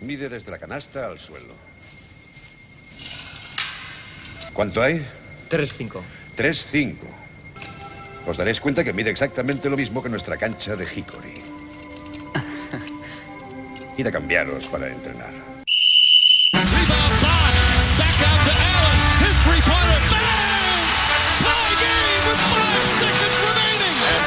[0.00, 1.54] Mide desde la canasta al suelo.
[4.52, 5.04] ¿Cuánto hay?
[5.50, 6.00] 3-5.
[6.36, 6.96] 3-5.
[8.26, 11.34] Os daréis cuenta que mide exactamente lo mismo que nuestra cancha de Hickory.
[13.96, 15.32] Id a cambiaros para entrenar.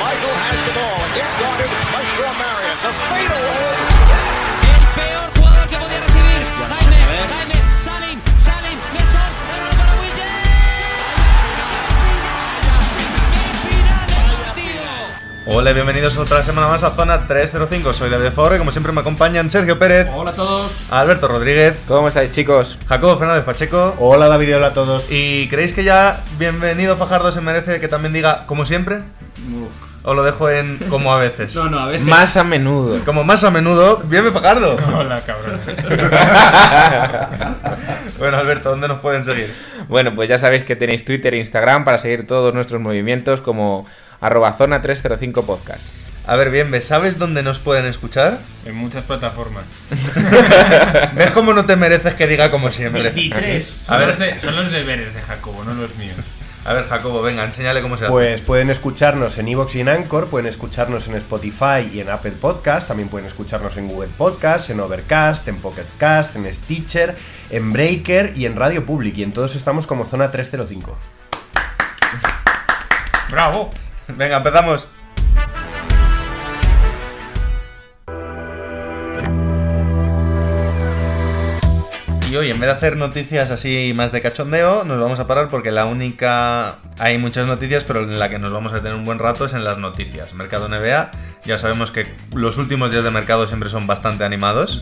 [0.01, 0.97] Michael has the ball.
[1.13, 2.77] Again guarded by Shaw Marion.
[2.81, 3.50] The fadeaway.
[15.47, 17.93] Hola y bienvenidos otra semana más a Zona 305.
[17.93, 20.85] Soy David Favre, como siempre me acompañan Sergio Pérez, Hola a todos.
[20.91, 22.77] Alberto Rodríguez, ¿Cómo estáis, chicos?
[22.87, 23.95] Jacobo Fernández Pacheco.
[23.97, 25.07] Hola David hola a todos.
[25.09, 28.99] ¿Y creéis que ya bienvenido Fajardo se merece que también diga como siempre?
[30.03, 31.55] ¿O lo dejo en como a veces?
[31.55, 32.05] No, no, a veces.
[32.05, 33.03] Más a menudo.
[33.03, 34.77] Como más a menudo, bien Fajardo.
[34.95, 35.65] Hola, cabrones.
[38.19, 39.51] bueno, Alberto, ¿dónde nos pueden seguir?
[39.87, 43.87] Bueno, pues ya sabéis que tenéis Twitter e Instagram para seguir todos nuestros movimientos como
[44.21, 45.85] arroba zona 305 podcast.
[46.27, 48.37] A ver, bien, ¿sabes dónde nos pueden escuchar?
[48.65, 49.65] En muchas plataformas.
[51.15, 53.01] ¿Ves cómo no te mereces que diga como siempre?
[53.01, 53.65] 23.
[53.65, 54.07] Son, A ver.
[54.09, 56.15] los de- son los deberes de Jacobo, no los míos.
[56.63, 58.11] A ver, Jacobo, venga, enséñale cómo se hace.
[58.11, 62.33] Pues pueden escucharnos en Evox y en Anchor, pueden escucharnos en Spotify y en Apple
[62.39, 67.15] Podcast, también pueden escucharnos en Google Podcast, en Overcast, en Pocket Cast, en Stitcher,
[67.49, 69.17] en Breaker y en Radio Public.
[69.17, 70.95] Y en todos estamos como Zona 305.
[73.31, 73.71] ¡Bravo!
[74.17, 74.87] Venga, empezamos.
[82.29, 85.49] Y hoy, en vez de hacer noticias así más de cachondeo, nos vamos a parar
[85.49, 86.77] porque la única...
[86.97, 89.53] Hay muchas noticias, pero en la que nos vamos a tener un buen rato es
[89.53, 90.33] en las noticias.
[90.33, 91.11] Mercado NBA,
[91.43, 94.81] ya sabemos que los últimos días de mercado siempre son bastante animados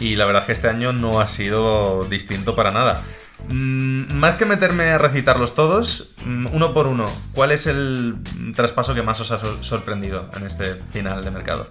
[0.00, 3.02] y la verdad es que este año no ha sido distinto para nada.
[3.48, 8.16] Mm, más que meterme a recitarlos todos, mm, uno por uno, ¿cuál es el
[8.56, 11.68] traspaso que más os ha sor- sorprendido en este final de mercado?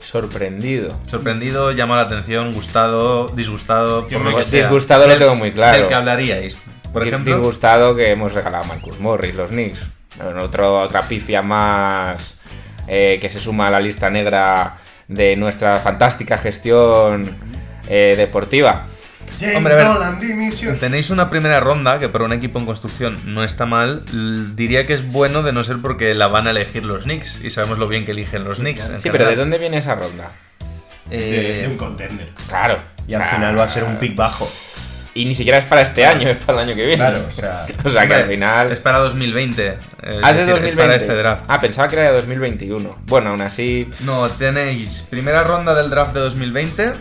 [0.00, 0.88] Sorprendido.
[1.10, 4.60] Sorprendido, llama la atención, gustado, disgustado, Yo por lo que quedé sea.
[4.62, 5.78] disgustado lo Del- tengo muy claro.
[5.78, 6.56] Del que hablaríais.
[6.92, 9.80] Por Dis- ejemplo, Disgustado que hemos regalado a Marcus Morris, los Knicks.
[10.42, 12.34] Otro, otra pifia más
[12.88, 14.76] eh, que se suma a la lista negra
[15.08, 17.36] de nuestra fantástica gestión
[17.88, 18.86] eh, deportiva.
[19.54, 23.66] Hombre, a ver, tenéis una primera ronda que para un equipo en construcción no está
[23.66, 24.02] mal.
[24.56, 27.50] Diría que es bueno de no ser porque la van a elegir los Knicks y
[27.50, 28.88] sabemos lo bien que eligen los Knicks.
[28.98, 30.30] Sí, pero ¿de dónde viene esa ronda?
[31.10, 32.28] Eh, contender.
[32.48, 32.78] Claro.
[33.06, 34.48] Y o al final va a ser un pick bajo.
[35.14, 36.96] Y ni siquiera es para este año, es para el año que viene.
[36.96, 38.72] Claro, o sea, O sea que hombre, al final.
[38.72, 39.66] Es para 2020.
[39.66, 39.76] es
[40.22, 40.68] Ah, es de decir, 2020.
[40.68, 41.44] Es para este draft.
[41.48, 42.98] Ah, pensaba que era de 2021.
[43.06, 43.88] Bueno, aún así.
[44.00, 46.92] No, tenéis primera ronda del draft de 2020,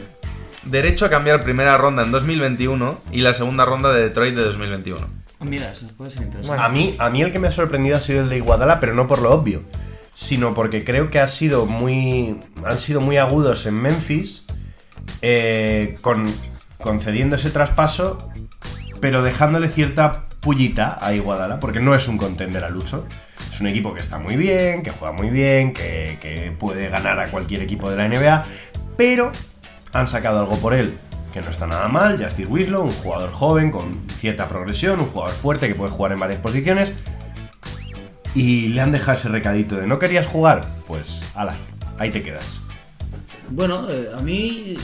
[0.66, 5.26] derecho a cambiar primera ronda en 2021 y la segunda ronda de Detroit de 2021.
[5.42, 6.62] Mira, eso puede ser interesante.
[6.62, 8.94] A mí, a mí el que me ha sorprendido ha sido el de Iguadala, pero
[8.94, 9.62] no por lo obvio,
[10.14, 14.46] sino porque creo que ha sido muy, han sido muy agudos en Memphis,
[15.22, 16.26] eh, con,
[16.82, 18.30] concediendo ese traspaso,
[19.02, 23.06] pero dejándole cierta pullita a Iguadala, porque no es un contender al uso.
[23.52, 27.20] Es un equipo que está muy bien, que juega muy bien, que, que puede ganar
[27.20, 28.46] a cualquier equipo de la NBA,
[28.98, 29.32] pero
[29.96, 30.98] han sacado algo por él
[31.34, 32.22] que no está nada mal.
[32.22, 36.20] Justice Winslow, un jugador joven con cierta progresión, un jugador fuerte que puede jugar en
[36.20, 36.94] varias posiciones.
[38.34, 41.56] Y le han dejado ese recadito de no querías jugar, pues ala,
[41.98, 42.60] ahí te quedas.
[43.50, 44.76] Bueno, eh, a mí,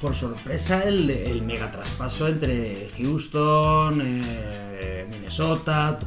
[0.00, 5.98] por, sorpresa, el, el mega traspaso entre Houston, eh, Minnesota,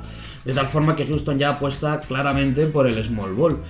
[0.45, 3.63] de tal forma que Houston ya apuesta claramente por el small ball.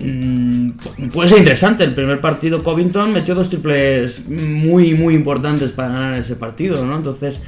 [0.00, 5.70] Mm, pu- puede ser interesante, el primer partido Covington metió dos triples muy, muy importantes
[5.70, 6.96] para ganar ese partido, ¿no?
[6.96, 7.42] Entonces,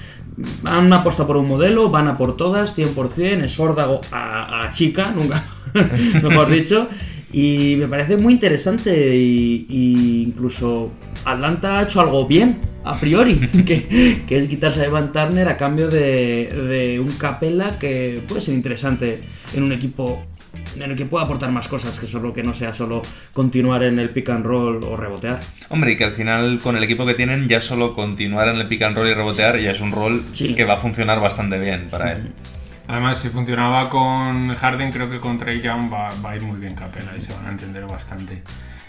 [0.65, 5.13] han apostado por un modelo, van a por todas, 100%, es órdago a, a chica,
[5.17, 5.45] nunca,
[6.23, 6.89] mejor dicho,
[7.33, 10.93] y me parece muy interesante y, incluso
[11.25, 13.37] Atlanta ha hecho algo bien, a priori,
[13.67, 18.41] que, que es quitarse a Evan Turner a cambio de, de un Capella que puede
[18.43, 19.23] ser interesante
[19.55, 20.25] en un equipo
[20.77, 23.03] en el que pueda aportar más cosas que solo que no sea solo
[23.33, 25.41] continuar en el pick and roll o rebotear.
[25.69, 28.67] Hombre, y que al final con el equipo que tienen ya solo continuar en el
[28.69, 30.55] pick and roll y rebotear ya es un rol Sí.
[30.55, 32.33] que va a funcionar bastante bien para él.
[32.89, 36.59] Además, si funcionaba con Harden, creo que con Trey Young va, va a ir muy
[36.59, 38.43] bien Capela y se van a entender bastante.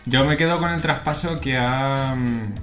[0.06, 2.54] Yo me quedo con el traspaso que, ha, mm,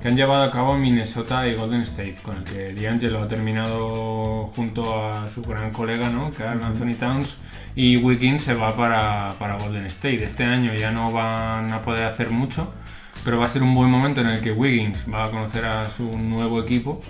[0.00, 4.52] que han llevado a cabo Minnesota y Golden State, con el que D'Angelo ha terminado
[4.54, 6.30] junto a su gran colega, ¿no?
[6.30, 7.38] Carl Anthony Towns,
[7.74, 10.22] y Wiggins se va para, para Golden State.
[10.24, 12.72] Este año ya no van a poder hacer mucho,
[13.24, 15.88] pero va a ser un buen momento en el que Wiggins va a conocer a
[15.90, 17.00] su nuevo equipo,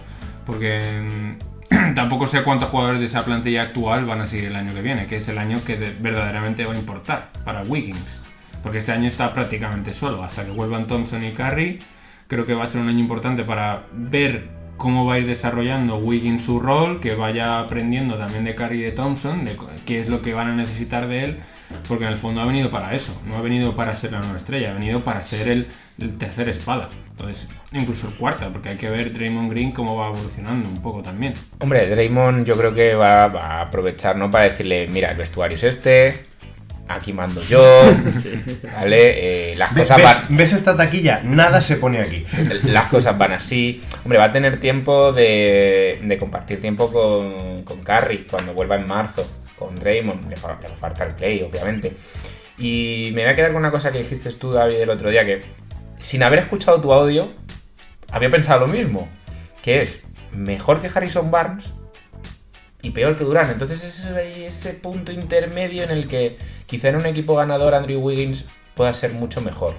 [0.46, 1.36] porque
[1.70, 4.82] mm, tampoco sé cuántos jugadores de esa plantilla actual van a seguir el año que
[4.82, 8.20] viene, que es el año que de- verdaderamente va a importar para Wiggins,
[8.62, 11.80] porque este año está prácticamente solo, hasta que vuelvan Thompson y Curry,
[12.28, 15.96] creo que va a ser un año importante para ver cómo va a ir desarrollando
[15.96, 19.56] Wiggins su rol, que vaya aprendiendo también de Curry de Thompson, de
[19.86, 21.36] qué es lo que van a necesitar de él,
[21.88, 24.36] porque en el fondo ha venido para eso, no ha venido para ser la nueva
[24.36, 25.66] estrella, ha venido para ser el,
[25.98, 30.08] el tercer espada, entonces incluso el cuarta, porque hay que ver Draymond Green cómo va
[30.08, 31.34] evolucionando un poco también.
[31.60, 34.30] Hombre, Draymond yo creo que va, va a aprovechar, ¿no?
[34.30, 36.20] Para decirle, mira, el vestuario es este,
[36.88, 37.60] aquí mando yo,
[38.74, 39.52] ¿vale?
[39.52, 40.36] Eh, las ¿Ves, cosas ves- van...
[40.36, 41.20] ves esta taquilla?
[41.24, 42.24] Nada se pone aquí.
[42.64, 43.82] las cosas van así.
[44.04, 48.86] Hombre, va a tener tiempo de, de compartir tiempo con, con Curry cuando vuelva en
[48.86, 49.28] marzo,
[49.58, 50.24] con Draymond.
[50.24, 51.96] Le, le va a faltar Clay, obviamente.
[52.58, 55.24] Y me voy a quedar con una cosa que dijiste tú, David, el otro día,
[55.26, 55.42] que
[55.98, 57.32] sin haber escuchado tu audio,
[58.10, 59.08] había pensado lo mismo.
[59.62, 61.64] Que es mejor que Harrison Barnes
[62.82, 63.50] y peor que Durán.
[63.50, 66.36] Entonces ese, ese punto intermedio en el que
[66.66, 68.44] quizá en un equipo ganador Andrew Wiggins
[68.74, 69.74] pueda ser mucho mejor.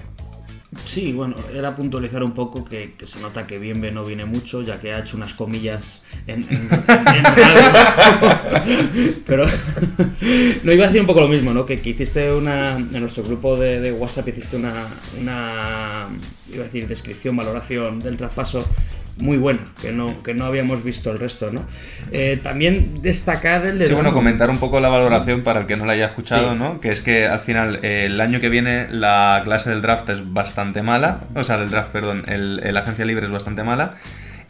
[0.84, 4.60] Sí, bueno, era puntualizar un poco que, que se nota que Bienve no viene mucho,
[4.60, 9.12] ya que ha hecho unas comillas en, en- en radio.
[9.24, 9.46] Pero
[10.64, 11.64] no iba a decir un poco lo mismo, ¿no?
[11.64, 12.76] Que, que hiciste una.
[12.76, 16.08] En nuestro grupo de, de WhatsApp hiciste una, una.
[16.52, 18.62] Iba a decir descripción, valoración del traspaso
[19.20, 21.64] muy buena, que no, que no habíamos visto el resto, ¿no?
[22.12, 23.86] Eh, también destacar el de.
[23.86, 26.58] Sí, bueno, comentar un poco la valoración para el que no la haya escuchado, Sí.
[26.58, 26.80] ¿no?
[26.80, 30.32] Que es que al final, eh, el año que viene, la clase del draft es
[30.32, 31.20] bastante mala.
[31.34, 33.94] O sea, del draft, perdón, el, el agencia libre es bastante mala.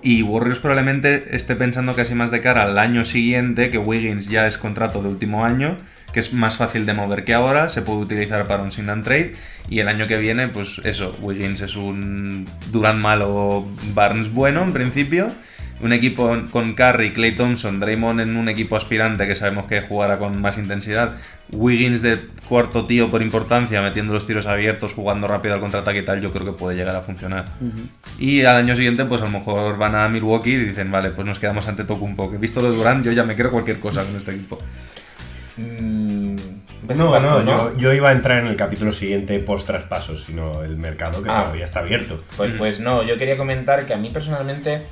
[0.00, 4.46] Y Warriors probablemente esté pensando casi más de cara al año siguiente, que Wiggins ya
[4.46, 5.76] es contrato de último año,
[6.12, 9.04] que es más fácil de mover que ahora, se puede utilizar para un sign and
[9.04, 9.34] trade.
[9.68, 14.72] Y el año que viene, pues eso, Wiggins es un Durant malo, Barnes bueno en
[14.72, 15.32] principio.
[15.80, 20.18] Un equipo con Curry, Clay Thompson, Draymond en un equipo aspirante que sabemos que jugará
[20.18, 21.16] con más intensidad.
[21.52, 22.18] Wiggins de
[22.48, 26.32] cuarto tío por importancia, metiendo los tiros abiertos, jugando rápido al contraataque y tal, yo
[26.32, 27.44] creo que puede llegar a funcionar.
[28.18, 31.24] Y al año siguiente, pues a lo mejor van a Milwaukee y dicen, vale, pues
[31.24, 32.28] nos quedamos ante Tocumpo.
[32.28, 34.58] Que visto lo de Durant, yo ya me creo cualquier cosa con este equipo.
[35.58, 35.97] Mm, ¿ves
[36.96, 40.76] No, no, yo, yo iba a entrar en el capítulo siguiente post traspasos, sino el
[40.76, 41.42] mercado que Ah.
[41.42, 42.22] todavía está abierto.
[42.36, 44.84] Pues, pues no, yo quería comentar que a mí personalmente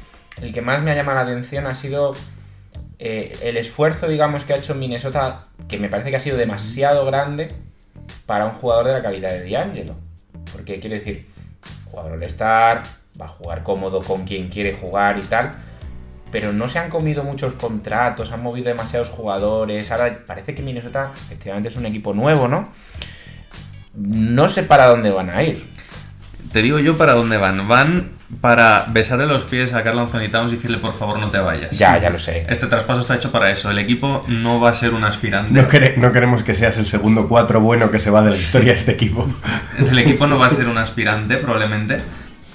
[0.42, 2.14] el que más me ha llamado la atención ha sido
[2.98, 7.04] eh, el esfuerzo, digamos, que ha hecho Minnesota, que me parece que ha sido demasiado
[7.06, 7.48] grande
[8.26, 9.94] para un jugador de la calidad de D'Angelo.
[10.52, 11.26] Porque quiero decir,
[11.90, 12.82] jugador All-Star,
[13.20, 15.52] va a jugar cómodo con quien quiere jugar y tal,
[16.30, 19.90] pero no se han comido muchos contratos, han movido demasiados jugadores.
[19.90, 22.68] Ahora parece que Minnesota efectivamente es un equipo nuevo, ¿no?
[23.94, 25.66] No sé para dónde van a ir.
[26.52, 27.66] Te digo yo para dónde van.
[27.68, 31.38] Van para besarle los pies a Carl Anthony Towns y decirle, por favor, no te
[31.38, 31.76] vayas.
[31.76, 32.44] Ya, ya lo sé.
[32.48, 33.70] Este traspaso está hecho para eso.
[33.70, 35.52] El equipo no va a ser un aspirante.
[35.52, 38.36] No, quere- no queremos que seas el segundo cuatro bueno que se va de la
[38.36, 39.26] historia de este equipo.
[39.78, 42.00] El equipo no va a ser un aspirante, probablemente.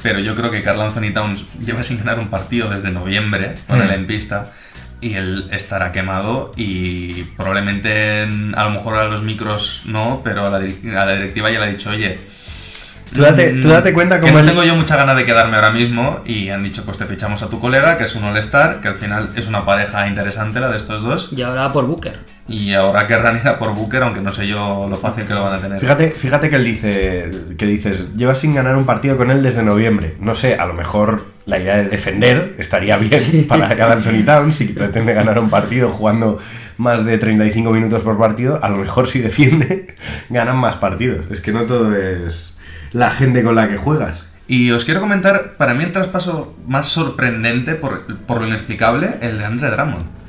[0.03, 3.79] Pero yo creo que Carl Anthony Towns lleva sin ganar un partido desde noviembre con
[3.79, 3.81] Mm.
[3.83, 4.51] él en pista.
[4.99, 10.45] Y él estará quemado y probablemente en- a lo mejor a los micros no, pero
[10.45, 12.19] a la, dir- a la directiva ya le ha dicho, oye,
[13.13, 15.55] Tú date, tú date cuenta que como no el- tengo yo mucha ganas de quedarme
[15.57, 18.79] ahora mismo y han dicho pues te fichamos a tu colega que es un all-star
[18.79, 22.19] que al final es una pareja interesante la de estos dos Y ahora por Booker.
[22.47, 25.43] Y ahora querrán ir a por Booker aunque no sé yo lo fácil que lo
[25.43, 29.15] van a tener Fíjate, fíjate que él dice que dices, llevas sin ganar un partido
[29.17, 30.15] con él desde noviembre.
[30.19, 34.55] No sé, a lo mejor la idea de defender estaría bien para cada Anthony Towns
[34.55, 36.39] si pretende ganar un partido jugando
[36.77, 39.95] más de 35 minutos por partido, a lo mejor si defiende
[40.29, 41.29] ganan más partidos.
[41.31, 42.55] Es que no todo es
[42.91, 44.25] la gente con la que juegas.
[44.47, 49.37] y os quiero comentar para mí el traspaso más sorprendente por, por lo inexplicable el
[49.37, 50.20] de Andre Drummond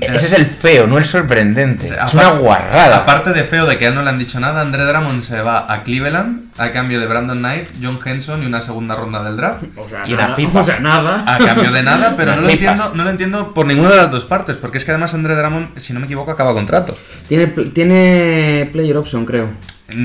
[0.00, 1.86] Ese es el feo, no el sorprendente.
[1.86, 2.98] O sea, es una guarrada.
[2.98, 5.40] Aparte de feo de que a él no le han dicho nada, Andre Drummond se
[5.42, 9.36] va a Cleveland a cambio de Brandon Knight, John Henson y una segunda ronda del
[9.36, 9.64] draft.
[9.76, 10.36] O sea, Y una nada.
[10.36, 10.60] pipa.
[10.60, 11.24] O sea, nada.
[11.26, 14.10] A cambio de nada, pero no lo, entiendo, no lo entiendo por ninguna de las
[14.10, 16.96] dos partes, porque es que además Andre Drummond, si no me equivoco, acaba contrato.
[17.28, 19.48] Tiene, pl- tiene player option, creo.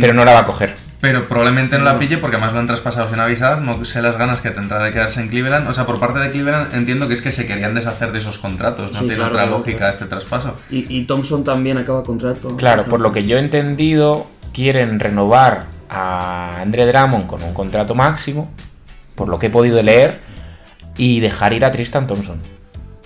[0.02, 0.76] Pero no la va a coger.
[1.02, 4.18] Pero probablemente no la pille porque además lo han traspasado sin avisar, no sé las
[4.18, 5.68] ganas que tendrá de quedarse en Cleveland.
[5.70, 8.38] O sea, por parte de Cleveland entiendo que es que se querían deshacer de esos
[8.38, 9.94] contratos, no Sí, tiene claro, otra lógica claro.
[9.94, 10.56] este traspaso.
[10.70, 12.58] Y, y Thompson también acaba contrato.
[12.58, 17.96] Claro, por lo que yo he entendido, quieren renovar a Andre Drummond con un contrato
[17.96, 18.52] máximo,
[19.16, 20.20] por lo que he podido leer,
[20.98, 22.42] y dejar ir a Tristan Thompson.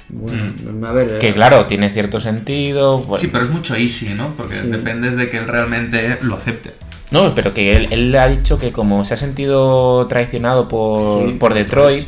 [0.09, 1.19] Bueno, a ver.
[1.19, 2.97] Que eh, claro, tiene cierto sentido.
[2.99, 4.33] bueno, Sí, pero es mucho easy, ¿no?
[4.35, 4.67] Porque Sí.
[4.67, 6.73] dependes de que él realmente lo acepte.
[7.13, 11.33] No, pero que él, él ha dicho que como se ha sentido traicionado por, Sí,
[11.33, 12.07] por Detroit,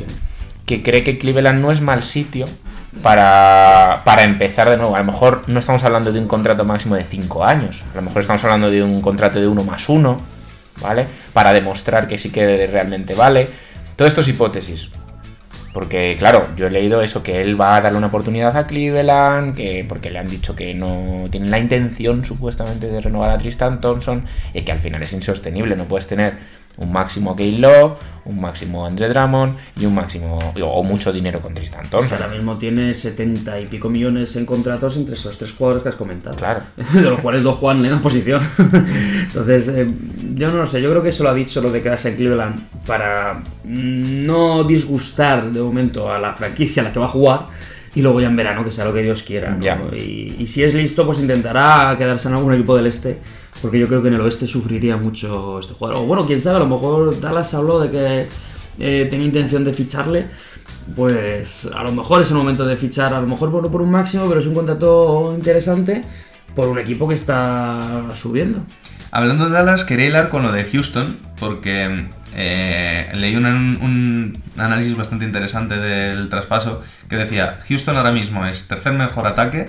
[0.66, 2.46] que cree que Cleveland no es mal sitio
[3.04, 4.96] para, para empezar de nuevo.
[4.96, 8.02] A lo mejor no estamos hablando de un contrato máximo de 5 años, a lo
[8.02, 10.16] mejor estamos hablando de un contrato de 1 más 1,
[10.82, 11.06] ¿vale?
[11.32, 13.48] Para demostrar que sí que realmente vale.
[13.94, 14.90] Todo esto es hipótesis.
[15.76, 19.54] Porque, claro, yo he leído eso, que él va a darle una oportunidad a Cleveland,
[19.54, 23.82] que porque le han dicho que no tienen la intención supuestamente de renovar a Tristan
[23.82, 26.32] Thompson, y que al final es insostenible, no puedes tener
[26.78, 27.94] un máximo Kate Love,
[28.26, 32.20] un máximo Andre Drummond y un máximo, o mucho dinero con Tristan Thompson.
[32.20, 35.94] ahora mismo tiene 70 y pico millones en contratos entre esos tres jugadores que has
[35.94, 36.36] comentado.
[36.36, 36.62] Claro.
[36.92, 38.42] De los cuales dos juegan en la posición.
[38.58, 39.86] Entonces, eh,
[40.34, 40.82] yo no lo sé.
[40.82, 44.64] Yo creo que eso lo ha dicho lo de quedarse en Cleveland para mm, no
[44.64, 47.46] disgustar de momento a la franquicia a la que va a jugar.
[47.96, 49.50] Y luego ya en verano, que sea lo que Dios quiera.
[49.50, 49.60] ¿no?
[49.60, 49.82] Ya.
[49.92, 53.18] Y, y si es listo, pues intentará quedarse en algún equipo del este.
[53.60, 56.02] Porque yo creo que en el oeste sufriría mucho este jugador.
[56.02, 58.26] O bueno, quién sabe, a lo mejor Dallas habló de que
[58.78, 60.26] eh, tenía intención de ficharle.
[60.94, 63.90] Pues a lo mejor es el momento de fichar, a lo mejor bueno por un
[63.90, 66.00] máximo, pero es un contrato interesante
[66.54, 68.60] por un equipo que está subiendo.
[69.10, 72.06] Hablando de Dallas, quería hilar con lo de Houston, porque
[72.38, 78.68] eh, leí un, un análisis bastante interesante del traspaso que decía, Houston ahora mismo es
[78.68, 79.68] tercer mejor ataque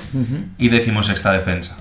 [0.57, 1.77] y decimosexta defensa.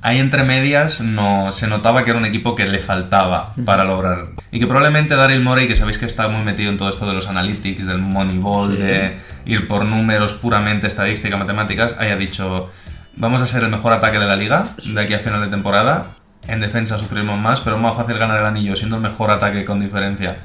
[0.00, 4.28] Ahí entre medias no se notaba que era un equipo que le faltaba para lograr.
[4.50, 7.12] Y que probablemente Daryl Morey, que sabéis que está muy metido en todo esto de
[7.12, 12.70] los analytics, del Moneyball, de ir por números puramente estadística, matemáticas, haya dicho,
[13.16, 16.17] vamos a ser el mejor ataque de la liga de aquí a final de temporada.
[16.48, 19.64] En defensa sufrimos más, pero es más fácil ganar el anillo siendo el mejor ataque
[19.64, 20.38] con diferencia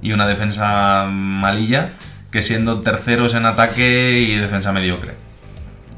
[0.00, 1.92] y una defensa malilla
[2.32, 5.14] que siendo terceros en ataque y defensa mediocre.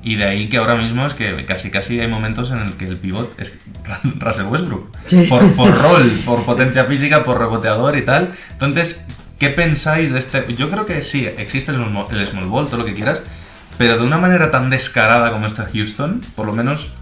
[0.02, 2.86] Y de ahí que ahora mismo es que casi casi hay momentos en el que
[2.86, 3.56] el pivot es
[4.18, 4.88] Russell Westbrook.
[5.06, 5.24] Sí.
[5.28, 8.32] Por, por rol, por potencia física, por reboteador y tal.
[8.50, 9.06] Entonces,
[9.38, 10.44] ¿qué pensáis de este?
[10.56, 13.22] Yo creo que sí, existe el, small- el small ball, todo lo que quieras,
[13.78, 16.92] pero de una manera tan descarada como está Houston, por lo menos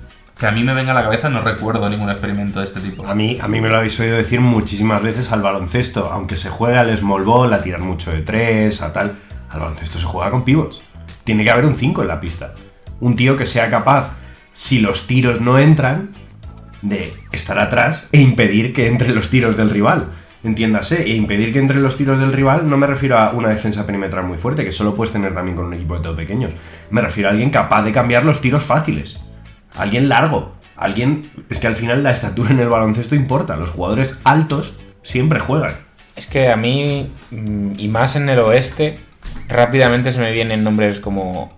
[0.42, 3.06] que a mí me venga a la cabeza, no recuerdo ningún experimento de este tipo.
[3.06, 6.50] A mí, a mí me lo habéis oído decir muchísimas veces al baloncesto, aunque se
[6.50, 9.14] juega al small ball, a tirar mucho de tres, a tal.
[9.50, 10.82] Al baloncesto se juega con pivots.
[11.22, 12.54] Tiene que haber un 5 en la pista.
[12.98, 14.14] Un tío que sea capaz,
[14.52, 16.10] si los tiros no entran,
[16.82, 20.06] de estar atrás e impedir que entren los tiros del rival.
[20.42, 23.86] Entiéndase, e impedir que entren los tiros del rival no me refiero a una defensa
[23.86, 26.54] perimetral muy fuerte, que solo puedes tener también con un equipo de todo pequeños.
[26.90, 29.20] Me refiero a alguien capaz de cambiar los tiros fáciles.
[29.76, 30.54] Alguien largo.
[30.76, 31.30] Alguien.
[31.50, 33.56] Es que al final la estatura en el baloncesto importa.
[33.56, 35.72] Los jugadores altos siempre juegan.
[36.16, 38.98] Es que a mí, mm, y más en el oeste,
[39.48, 41.56] rápidamente se me vienen nombres como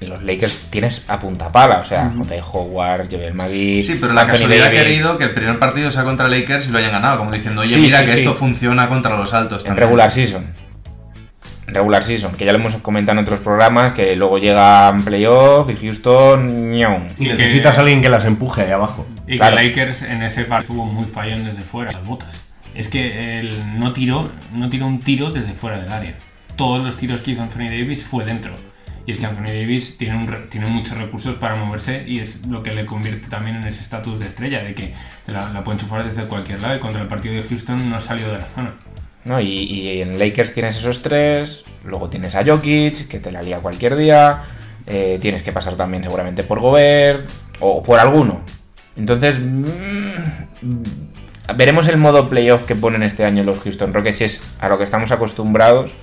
[0.00, 2.46] los Lakers tienes a punta pala, o sea, J.J.
[2.52, 4.82] Howard, Joel McGee, Sí, pero la Anthony casualidad ha Davis.
[4.82, 7.72] querido que el primer partido sea contra Lakers y lo hayan ganado, como diciendo, oye,
[7.74, 8.18] Sí, mira sí, que sí.
[8.18, 9.84] esto funciona contra los altos en también.
[9.88, 10.46] regular season.
[11.66, 15.68] Regular season, que ya lo hemos comentado en otros programas, que luego llega en playoff
[15.70, 16.72] y Houston.
[16.74, 16.78] Y,
[17.26, 19.06] que- necesitas a alguien que las empuje ahí abajo.
[19.26, 19.56] Y Claro.
[19.56, 22.44] que Lakers en ese partido estuvo muy fallón desde fuera, las botas.
[22.74, 26.14] Es que él no tiró, no tiró un tiro desde fuera del área.
[26.56, 28.52] Todos los tiros que hizo Anthony Davis fue dentro.
[29.06, 32.62] Y es que Anthony Davis tiene, un tiene muchos recursos para moverse y es lo
[32.62, 34.94] que le convierte también en ese estatus de estrella, de que
[35.28, 38.26] la, la puede enchufar desde cualquier lado y contra el partido de Houston no salió
[38.32, 38.72] de la zona.
[39.26, 39.40] ¿No?
[39.40, 43.96] Y, en Lakers tienes esos tres, luego tienes a Jokic, que te la lía cualquier
[43.96, 44.42] día,
[44.86, 47.28] eh, tienes que pasar también seguramente por Gobert
[47.60, 48.40] o por alguno.
[48.96, 49.64] Entonces, mm,
[51.56, 54.78] veremos el modo playoff que ponen este año los Houston Rockets, si es a lo
[54.78, 55.94] que estamos acostumbrados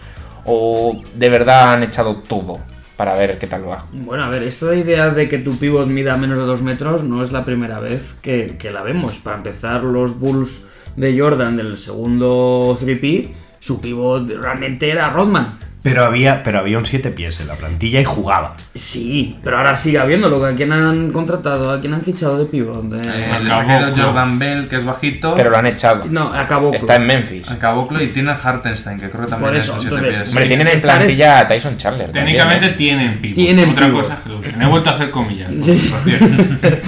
[0.46, 2.60] o de verdad han echado todo
[2.98, 3.86] para ver qué tal va.
[3.94, 7.24] Bueno, a ver, esta idea de que tu pivot mida menos de 2 metros no
[7.24, 9.18] es la primera vez que la vemos.
[9.18, 10.62] Para empezar, los Bulls
[10.96, 15.58] de Jordan del segundo 3P, su pivot realmente era Rodman.
[15.84, 18.56] Pero había, pero había un 7 pies en la plantilla y jugaba.
[18.74, 20.44] Sí, pero ahora sigue habiéndolo.
[20.46, 21.70] ¿A quién han contratado?
[21.72, 22.84] ¿A quién han fichado de pivot?
[22.84, 25.34] De- Eh, les Acabó ha quedado Jordan Bell, que es bajito.
[25.36, 26.06] Pero lo han echado.
[26.10, 26.74] No, acabó.
[26.74, 27.52] Está en Memphis.
[27.52, 29.96] A Caboclo y tiene a Hartenstein, que creo que también Por es eso, un siete
[29.98, 30.30] entonces, pies.
[30.30, 32.06] Hombre, tienen en es- plantilla a Tyson Chandler.
[32.12, 32.74] también, Técnicamente ¿eh?
[32.78, 33.36] tienen pivot.
[33.36, 34.02] Tienen Otra pivot.
[34.04, 34.62] cosa es que lo usen.
[34.62, 35.54] He vuelto a hacer comillas.
[35.62, 35.92] Sí.
[35.92, 36.44] por cierto.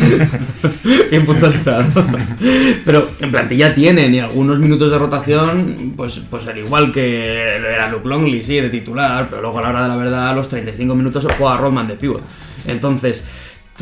[1.12, 1.84] Bien puntualizado.
[2.86, 7.90] Pero en plantilla tienen y algunos minutos de rotación, pues, pues al igual que era
[7.90, 8.85] Luke Longley, sí, de titular,
[9.30, 11.88] pero luego a la hora de la verdad, a los 35 minutos se juega Rodman
[11.88, 12.22] de pivot.
[12.68, 13.26] Entonces,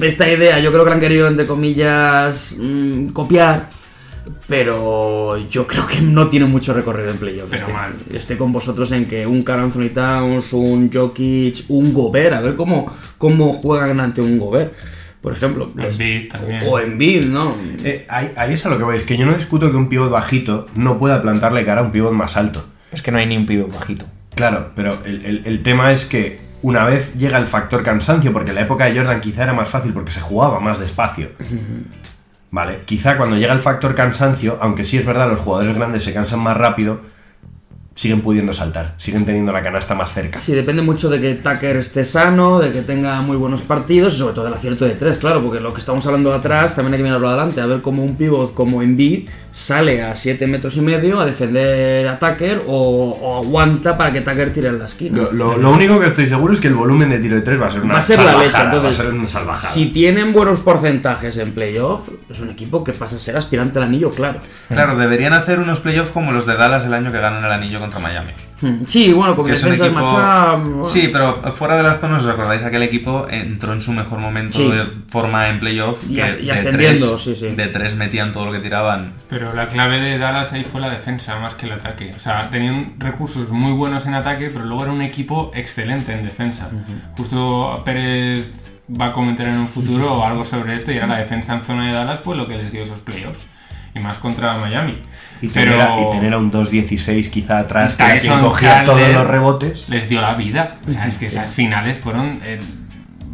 [0.01, 3.69] esta idea yo creo que la han querido, entre comillas, mm, copiar.
[4.47, 7.49] Pero yo creo que no tiene mucho recorrido en playoff.
[7.49, 7.93] Pero Estoy, mal.
[8.11, 12.55] estoy con vosotros en que un Carl Anthony Towns, un Jokic, un Gobert, a ver
[12.55, 14.73] cómo, cómo juegan ante un Gobert.
[15.21, 15.71] por ejemplo.
[16.67, 17.55] O en Bid, ¿no?
[17.83, 18.95] Eh, ahí, ahí es a lo que.
[18.95, 21.91] Es que yo no discuto que un pivot bajito no pueda plantarle cara a un
[21.91, 22.65] pivot más alto.
[22.91, 24.05] Es que no hay ni un pibe bajito.
[24.35, 28.49] Claro, pero el, el- el tema es que una vez llega el factor cansancio, porque
[28.49, 31.29] en la época de Jordan quizá era más fácil porque se jugaba más despacio.
[32.51, 36.13] Vale, quizá cuando llega el factor cansancio, aunque sí es verdad, los jugadores grandes se
[36.13, 37.01] cansan más rápido,
[37.95, 40.39] siguen pudiendo saltar, siguen teniendo la canasta más cerca.
[40.39, 44.17] Sí, depende mucho de que Tucker esté sano, de que tenga muy buenos partidos y
[44.17, 46.99] sobre todo del acierto de tres, claro, porque lo que estamos hablando atrás también hay
[46.99, 50.81] que mirarlo adelante, a ver cómo un pivot como Embiid sale a 7 metros y
[50.81, 55.15] medio a defender a Tucker o, o aguanta para que Tucker tire en la esquina.
[55.15, 57.61] Lo, lo- lo único que estoy seguro es que el volumen de tiro de tres
[57.61, 58.99] va a ser una Va a ser la leche, salvajada, entonces.
[58.99, 59.69] va a ser una salvajada.
[59.69, 63.85] Si tienen buenos porcentajes en playoff, es un equipo que pasa a ser aspirante al
[63.85, 64.39] anillo, claro.
[64.69, 67.79] Claro, deberían hacer unos playoffs como los de Dallas el año que ganan el anillo
[67.83, 68.31] contra Miami.
[68.61, 70.85] Hmm, Sí, bueno, con Que es un defensa de equipo- matchup.
[70.85, 72.63] Sí, pero fuera de las zonas, ¿os acordáis?
[72.63, 74.71] Aquel equipo entró en su mejor momento Sí.
[74.71, 75.99] de forma en playoff.
[76.09, 77.47] Y que as- y de ascendiendo, tres- sí, sí.
[77.49, 79.13] De tres metían todo lo que tiraban.
[79.29, 82.13] Pero la clave de Dallas ahí fue la defensa más que el ataque.
[82.15, 86.23] O sea, tenían recursos muy buenos en ataque, pero luego era un equipo excelente en
[86.23, 86.69] defensa.
[87.17, 91.53] Justo Pérez va a comentar en un futuro algo sobre esto y era la defensa
[91.53, 93.45] en zona de Dallas fue lo que les dio esos playoffs.
[93.95, 94.97] Y más contra Miami.
[95.41, 99.07] Y tener, pero a, y tener a un 2-16 quizá atrás que, que cogía todos
[99.11, 99.89] los rebotes.
[99.89, 100.77] Les dio la vida.
[100.87, 102.39] O sea, es que esas finales fueron...
[102.45, 102.59] eh,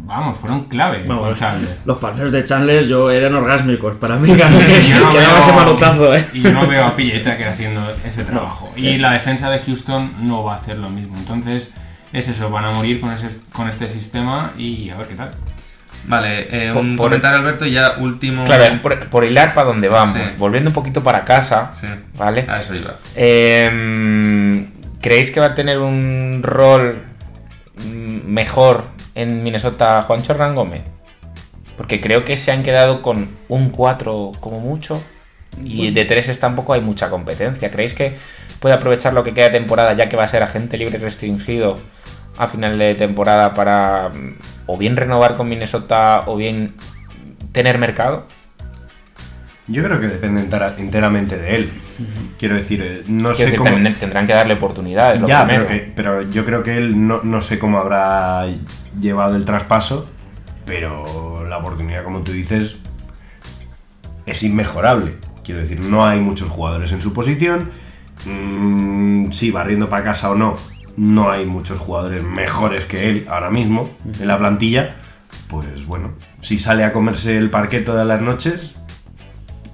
[0.04, 1.04] vamos, fueron clave.
[1.06, 1.70] Bueno, con Chandler.
[1.84, 5.28] Los partners de Chandler yo eran orgásmicos para mí, que, que, Y yo no daba
[5.34, 6.24] veo- ese manotazo, eh.
[6.32, 8.72] Y yo no veo a PJ Tucker haciendo ese trabajo.
[8.76, 11.16] y es- la defensa de Houston no va a hacer lo mismo.
[11.16, 11.72] Entonces,
[12.12, 15.30] es eso, van a morir con, ese, con este sistema y a ver qué tal.
[16.06, 18.44] Vale, eh, Por- un por- comentario, Alberto, y ya último.
[18.44, 20.14] Claro, por, por hilar para donde vamos.
[20.16, 20.22] Sí.
[20.38, 22.44] Volviendo un poquito para casa, Sí, ¿vale?
[22.48, 22.96] a eso iba.
[23.16, 24.66] Eh,
[25.00, 26.96] ¿Creéis que va a tener un rol
[28.26, 30.82] mejor en Minnesota Juancho Hernán Gómez?
[31.76, 35.02] Porque creo que se han quedado con un 4 como mucho.
[35.64, 37.70] Y de 3 tampoco hay mucha competencia.
[37.70, 38.16] ¿Creéis que
[38.60, 41.78] puede aprovechar lo que queda de temporada, ya que va a ser agente libre restringido
[42.40, 44.34] a final de temporada para mm,
[44.66, 46.74] o bien renovar con Minnesota o bien
[47.52, 48.26] tener mercado?
[49.66, 51.70] Yo creo que depende entera- enteramente de él.
[52.38, 53.70] Quiero decir, eh, no Quiero sé decir, cómo.
[53.70, 55.22] tendrán- que darle oportunidades.
[55.26, 58.46] Ya, pero, que- pero yo creo que él no, no sé cómo habrá
[58.98, 60.08] llevado el traspaso,
[60.64, 62.76] pero la oportunidad, como tú dices,
[64.26, 65.16] es inmejorable.
[65.44, 67.70] Quiero decir, no hay muchos jugadores en su posición.
[68.26, 70.54] Mm, sí, barriendo para casa o no,
[71.00, 74.96] no hay muchos jugadores mejores que él ahora mismo en la plantilla.
[75.48, 78.74] Pues bueno, si sale a comerse el parquet todas las noches,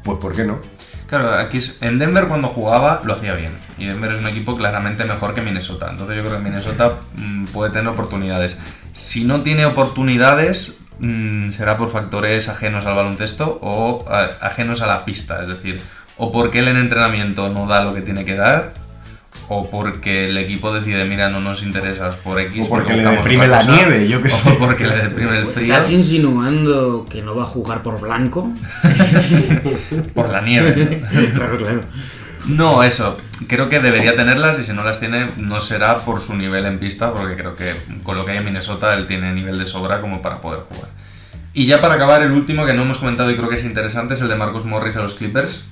[0.04, 0.58] pues ¿por qué no?
[1.08, 3.52] Claro, aquí en Denver cuando jugaba lo hacía bien.
[3.76, 5.88] Y Denver es un equipo claramente mejor que Minnesota.
[5.90, 8.58] Entonces yo creo que Minnesota mm, puede tener oportunidades.
[8.92, 14.86] Si no tiene oportunidades, mm, será por factores ajenos al baloncesto o a- ajenos a
[14.86, 15.42] la pista.
[15.42, 15.80] Es decir,
[16.16, 18.72] o porque él en entrenamiento no da lo que tiene que dar,
[19.48, 22.64] o porque el equipo decide, mira, no nos interesas por X.
[22.64, 24.56] O porque le deprime la cosa", nieve, yo qué o sé.
[24.59, 25.72] porque le deprime el frío.
[25.72, 28.52] ¿Estás insinuando que no va a jugar por blanco?
[30.14, 31.02] Por la nieve.
[31.35, 31.80] claro, claro.
[32.46, 33.18] No, eso.
[33.48, 36.78] Creo que debería tenerlas y si no las tiene no será por su nivel en
[36.78, 40.00] pista, porque creo que con lo que hay en Minnesota él tiene nivel de sobra
[40.00, 40.88] como para poder jugar.
[41.52, 44.14] Y ya para acabar, el último que no hemos comentado y creo que es interesante
[44.14, 45.64] es el de Marcus Morris a los Clippers.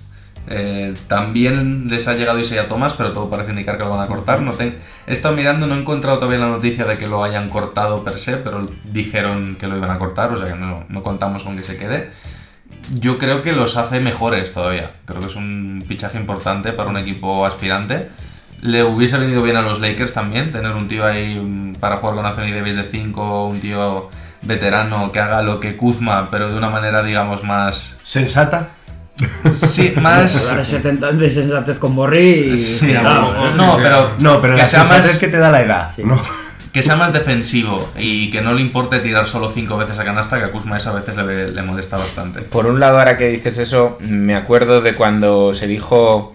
[0.49, 4.07] Eh, también les ha llegado Isaiah Thomas, pero todo parece indicar que lo van a
[4.07, 4.41] cortar.
[4.43, 4.77] No ten-
[5.07, 8.19] He estado mirando, no he encontrado todavía la noticia de que lo hayan cortado per
[8.19, 11.57] se, pero dijeron que lo iban a cortar, o sea que no, no contamos con
[11.57, 12.11] que se quede
[13.01, 14.91] yo creo que los hace mejores todavía.
[15.07, 18.11] Creo que es un fichaje importante para un equipo aspirante.
[18.61, 22.17] Le hubiese venido bien a los Lakers también, tener un tío ahí mm, para jugar
[22.17, 24.11] con Anthony Davis de 5, un tío
[24.43, 27.97] veterano que haga lo que Kuzma, pero de una manera, digamos, más...
[28.03, 28.69] ¿Sensata?
[29.55, 30.57] Sí, Hablar más...
[30.57, 32.59] de, 70 de sensatez con Borri y...
[32.59, 32.99] Sí, ¿eh?
[33.03, 34.13] no, pero...
[34.21, 35.91] No, pero que la sea más- que te da la edad.
[35.99, 36.21] ¿no?
[36.73, 40.39] que sea más defensivo y que no le importe tirar solo 5 veces a canasta,
[40.41, 42.41] que a Kuzma eso a veces le, le molesta bastante.
[42.43, 46.35] Por un lado, ahora que dices eso, me acuerdo de cuando se dijo,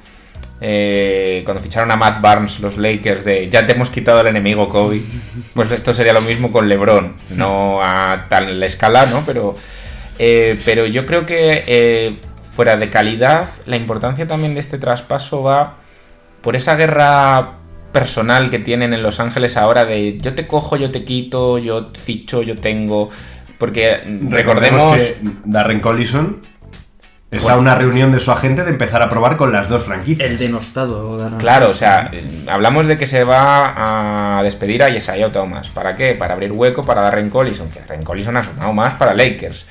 [0.62, 4.70] eh, cuando ficharon a Matt Barnes los Lakers, de ya te hemos quitado al enemigo
[4.70, 5.02] Kobe.
[5.54, 9.24] Pues esto sería lo mismo con LeBron, no a tal escala, ¿no?
[9.26, 9.58] Pero,
[10.20, 12.18] eh, pero yo creo que eh,
[12.60, 15.78] fuera de calidad, la importancia también de este traspaso va
[16.41, 17.54] por esa guerra
[17.93, 21.91] personal que tienen en Los Ángeles ahora de yo te cojo, yo te quito, yo
[21.98, 23.12] ficho, yo tengo.
[23.58, 26.41] Porque recordemos, que Darren Collison
[27.32, 30.30] está a una reunión de su agente de empezar a probar con las dos franquicias.
[30.30, 31.17] El denostado.
[31.17, 31.39] Darren.
[31.39, 32.12] Claro, o sea,
[32.48, 35.69] hablamos de que se va a despedir a Isaiah Thomas.
[35.69, 36.13] ¿Para qué?
[36.13, 39.65] Para abrir hueco para Darren Collison, que Darren Collison ha sonado más para Lakers.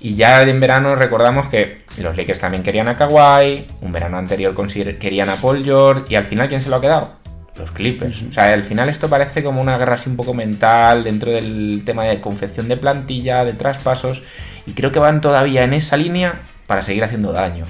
[0.00, 4.54] Y ya en verano recordamos que los Lakers también querían a Kawhi, un verano anterior
[4.98, 7.10] querían a Paul George, y al final, ¿quién se lo ha quedado?
[7.56, 8.22] Los Clippers.
[8.22, 11.82] O sea, al final esto parece como una guerra así un poco mental dentro del
[11.84, 14.22] tema de confección de plantilla, de traspasos,
[14.66, 17.66] y creo que van todavía en esa línea para seguir haciendo daño.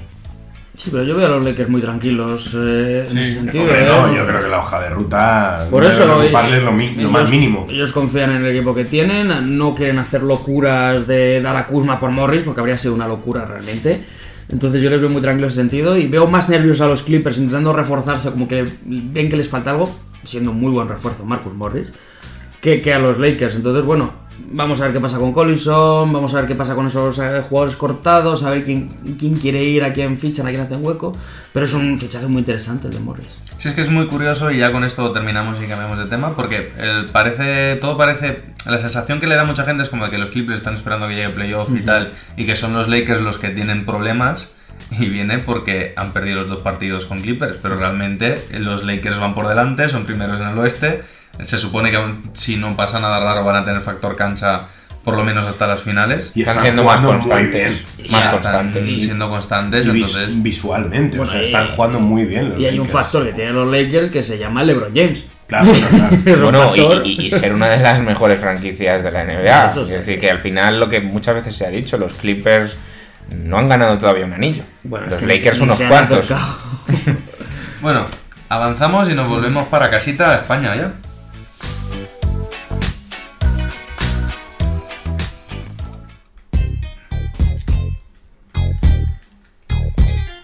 [0.83, 3.63] Sí, pero yo veo a los Lakers muy tranquilos eh, en ese sentido.
[3.63, 3.87] Hombre, ¿eh?
[3.87, 6.19] no, yo creo que la hoja de ruta Por eso lo,
[6.73, 7.67] mi- lo ellos- más mínimo.
[7.71, 12.01] Ellos confían en el equipo que tienen, no quieren hacer locuras de dar a Kuzma
[12.01, 14.03] por Morris, porque habría sido una locura realmente.
[14.51, 17.05] Entonces yo les veo muy tranquilos en ese sentido y veo más nerviosos a los
[17.05, 19.89] Clippers intentando reforzarse, como que ven que les falta algo,
[20.25, 21.93] siendo un muy buen refuerzo Marcus Morris,
[22.61, 23.55] que, que a los Lakers.
[23.55, 24.13] Entonces, bueno,
[24.51, 27.43] vamos a ver qué pasa con Collison, vamos a ver qué pasa con esos eh,
[27.49, 31.13] jugadores cortados, a ver quién, quién quiere ir, a quién fichan, a quién hacen hueco.
[31.53, 33.27] Pero es un fichaje muy interesante el de Morris.
[33.59, 36.35] Sí, es que es muy curioso y ya con esto terminamos y cambiamos de tema
[36.35, 40.05] porque el parece todo parece la sensación que le da a mucha gente es como
[40.05, 42.89] de que los Clippers están esperando que llegue playoff y tal y que son los
[42.89, 44.51] Lakers los que tienen problemas
[44.91, 49.35] y viene porque han perdido los dos partidos con Clippers, pero realmente los Lakers van
[49.35, 51.03] por delante, son primeros en el oeste,
[51.41, 51.99] se supone que
[52.35, 54.69] si no pasa nada raro van a tener factor cancha
[55.05, 56.31] por lo menos hasta las finales.
[56.35, 57.85] Y Están están siendo más constantes.
[58.11, 58.83] Más constantes.
[58.85, 62.51] Están siendo constantes, Y entonces visualmente, o Bueno, sea, y- están jugando muy bien.
[62.51, 65.25] Los Y hay un factor que tienen los Lakers que se llama LeBron James.
[65.49, 65.67] Claro,
[66.25, 69.67] Bueno, y, y- y ser una de las mejores franquicias de la NBA.
[69.73, 69.93] Eso Es sí.
[69.95, 72.77] decir, que al final lo que muchas veces se ha dicho, los Clippers
[73.37, 74.63] no han ganado todavía un anillo.
[74.85, 76.29] Bueno, es los que Lakers unos cuantos.
[77.81, 78.07] Bueno,
[78.49, 80.93] avanzamos y nos volvemos para casita a España ya.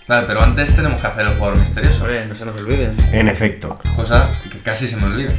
[0.09, 2.01] Vale, pero antes tenemos que hacer el jugador misterioso.
[2.01, 2.97] Hombre, no se nos olviden.
[3.13, 3.79] En efecto.
[3.95, 5.33] Cosa que casi se me olvida.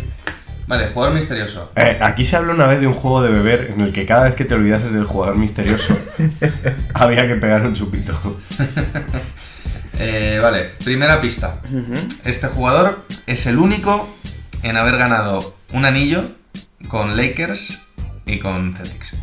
[0.67, 1.71] Vale, jugador misterioso.
[1.75, 4.25] Eh, aquí se habló una vez de un juego de beber en el que cada
[4.25, 5.97] vez que te olvidases del jugador misterioso
[6.93, 8.17] había que pegar un chupito.
[10.01, 11.59] Eh, vale, primera pista.
[12.23, 14.15] Este jugador es el único
[14.63, 16.23] en haber ganado un anillo
[16.87, 17.81] con Lakers
[18.25, 19.17] y con Celtics.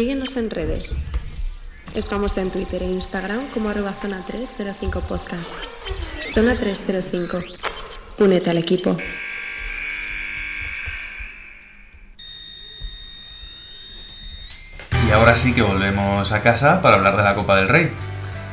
[0.00, 0.96] Síguenos en redes.
[1.94, 5.52] Estamos en Twitter e Instagram como arroba zona 305 podcast.
[6.32, 7.38] Zona 305.
[8.16, 8.96] Únete al equipo.
[15.06, 17.90] Y ahora sí que volvemos a casa para hablar de la Copa del Rey.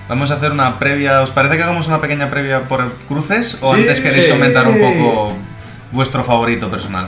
[0.09, 1.21] Vamos a hacer una previa.
[1.21, 3.57] ¿Os parece que hagamos una pequeña previa por cruces?
[3.61, 4.31] ¿O Sí, antes queréis sí.
[4.31, 5.33] comentar un poco
[5.93, 7.07] vuestro favorito personal?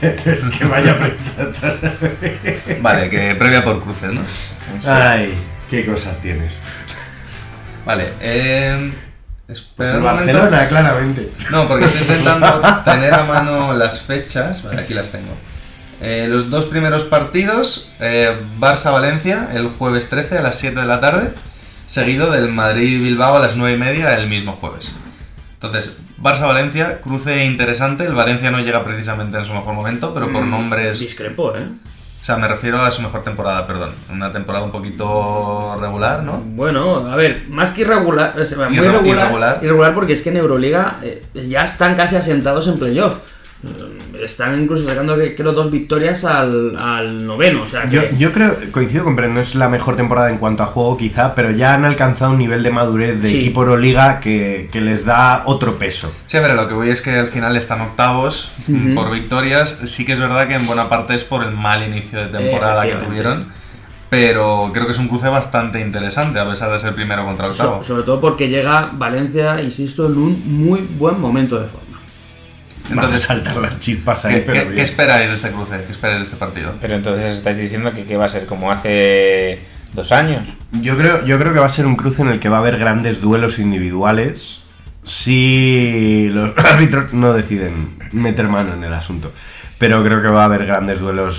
[0.58, 0.96] que vaya
[2.80, 4.22] Vale, que previa por cruces, ¿no?
[4.86, 5.34] Ay,
[5.68, 6.60] qué cosas tienes.
[7.84, 8.92] Vale, eh.
[9.76, 10.32] Pues el momento.
[10.32, 11.32] Barcelona, claramente.
[11.50, 14.64] No, porque estoy intentando tener a mano las fechas.
[14.64, 15.34] Vale, aquí las tengo.
[16.00, 21.00] Eh, los dos primeros partidos, eh, Barça-Valencia, el jueves 13 a las 7 de la
[21.00, 21.30] tarde,
[21.86, 24.94] seguido del Madrid-Bilbao a las 9 y media el mismo jueves.
[25.54, 28.04] Entonces, Barça-Valencia, cruce interesante.
[28.04, 30.98] El Valencia no llega precisamente en su mejor momento, pero por Mm, nombres.
[31.00, 31.66] Discrepo, ¿eh?
[32.20, 33.90] O sea, me refiero a su mejor temporada, perdón.
[34.12, 36.42] Una temporada un poquito regular, ¿no?
[36.44, 39.58] Bueno, a ver, más que irregular, o sea, muy Irre- irregular, irregular.
[39.62, 43.14] irregular porque es que en Euroliga eh, ya están casi asentados en playoff.
[44.22, 47.62] Están incluso sacando, creo, dos victorias al, al noveno.
[47.62, 50.38] O sea, que- Yo, yo creo, coincido con Brent, no es la mejor temporada en
[50.38, 53.40] cuanto a juego quizá, pero ya han alcanzado un nivel de madurez de Sí.
[53.40, 56.12] equipo Euroliga que, que les da otro peso.
[56.26, 58.50] Sí, pero lo que voy es que al final están octavos
[58.94, 59.80] por victorias.
[59.86, 62.84] Sí que es verdad que en buena parte es por el mal inicio de temporada
[62.84, 63.46] que tuvieron.
[64.08, 67.76] Pero creo que es un cruce bastante interesante, a pesar de ser primero contra octavo.
[67.82, 71.89] so- sobre todo porque llega Valencia, insisto, en un muy buen momento de forma.
[72.90, 74.74] Entonces, saltar las chispas ahí, ¿qué, pero qué- bien.
[74.76, 75.82] qué esperáis de este cruce?
[75.86, 76.74] ¿Qué esperáis de este partido?
[76.80, 79.60] Pero entonces estáis diciendo que, que va a ser como hace
[79.92, 80.48] dos años.
[80.80, 82.60] Yo creo, yo creo que va a ser un cruce en el que va a
[82.60, 84.60] haber grandes duelos individuales
[85.02, 89.32] si los árbitros no deciden meter mano en el asunto.
[89.78, 91.34] Pero creo que va a haber grandes duelos,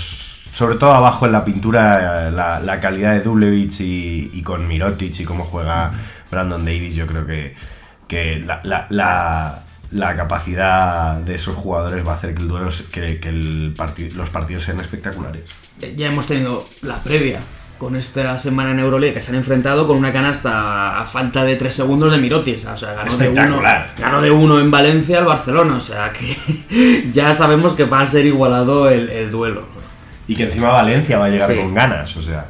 [0.54, 4.68] sobre todo abajo en la pintura, eh, la, la calidad de Dublevich y, y con
[4.68, 5.92] Mirotic y cómo juega
[6.32, 6.96] Brandon Davis.
[6.96, 7.54] Yo creo que,
[8.08, 9.60] que la, la- la-
[9.92, 14.10] la capacidad de esos jugadores va a hacer que, el duelo, que, que el parti-
[14.12, 15.46] los partidos sean espectaculares.
[15.96, 17.40] Ya hemos tenido la previa
[17.78, 21.56] con esta semana en Euroliga que se han enfrentado con una canasta a falta de
[21.56, 22.64] 3 segundos de Mirotis.
[22.66, 23.90] O sea, ganó de, uno, Espectacular.
[23.98, 25.76] ganó de uno en Valencia al Barcelona.
[25.78, 29.64] O sea, que ya sabemos que va a ser igualado el, el duelo.
[30.28, 31.58] Y que encima Valencia va a llegar Sí.
[31.58, 32.46] con ganas, o sea.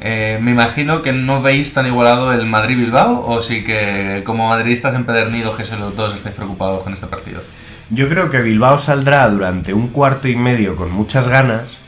[0.00, 4.94] Eh, me imagino que no veis tan igualado el Madrid-Bilbao, o sí que como madridistas
[4.94, 7.42] empedernidos que se los dos estáis preocupados con este partido.
[7.90, 11.78] Yo creo que Bilbao saldrá durante un cuarto y medio con muchas ganas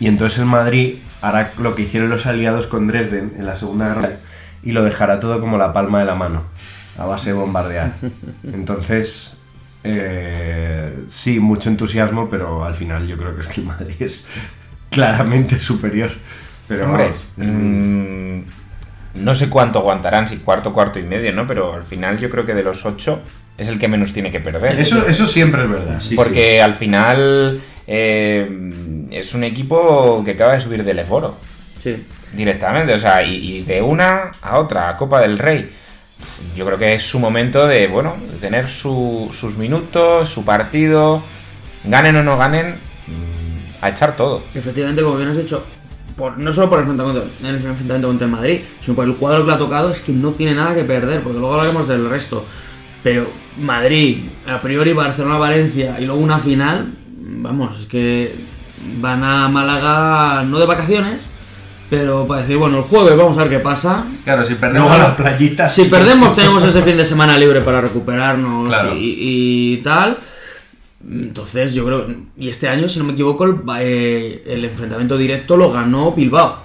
[0.00, 3.94] y entonces el Madrid hará lo que hicieron los aliados con Dresden en la Segunda
[3.94, 4.16] Guerra
[4.62, 6.44] y lo dejará todo como la palma de la mano,
[6.98, 7.92] a base de bombardear.
[8.42, 9.36] Entonces,
[9.84, 14.26] eh, sí, mucho entusiasmo, pero al final yo creo que es que el Madrid es
[14.90, 16.10] claramente superior.
[16.68, 18.40] Pero Hombre, mm,
[19.22, 21.46] no sé cuánto aguantarán, si cuarto, cuarto y medio, ¿no?
[21.46, 23.20] Pero al final yo creo que de los ocho
[23.56, 24.78] es el que menos tiene que perder.
[24.80, 26.00] eso, eso siempre es verdad.
[26.00, 31.36] sí, Porque al final eh, es un equipo que acaba de subir del Eforo.
[31.82, 32.02] Sí.
[32.32, 35.70] Directamente, o sea, y, y de una a otra, a Copa del Rey.
[36.56, 41.22] Yo creo que es su momento de, bueno, de tener su- sus minutos, su partido,
[41.84, 44.42] ganen o no ganen, mm, a echar todo.
[44.54, 45.64] Efectivamente, como bien has dicho,
[46.16, 49.40] por, no solo por el enfrentamiento, el enfrentamiento contra el Madrid, sino por el cuadro
[49.42, 52.08] que le ha tocado, es que no tiene nada que perder, porque luego hablaremos del
[52.08, 52.44] resto.
[53.02, 53.26] Pero
[53.58, 58.34] Madrid, a priori Barcelona, Valencia y luego una final, vamos, es que
[59.00, 61.20] van a Málaga no de vacaciones,
[61.90, 64.04] pero para decir, bueno, el jueves vamos a ver qué pasa.
[64.24, 64.90] Claro, si perdemos.
[64.90, 65.74] A las playitas.
[65.74, 68.94] Si perdemos, tenemos ese fin de semana libre para recuperarnos Claro.
[68.94, 70.18] y, y tal.
[71.10, 72.06] Entonces, yo creo.
[72.36, 76.62] Y este año, si no me equivoco, el, eh, el enfrentamiento directo lo ganó Bilbao.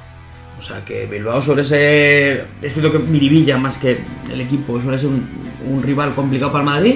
[0.58, 2.48] O sea que Bilbao suele ser.
[2.62, 5.26] Es cierto que Miribilla, más que el equipo, suele ser un,
[5.66, 6.96] un rival complicado para el Madrid.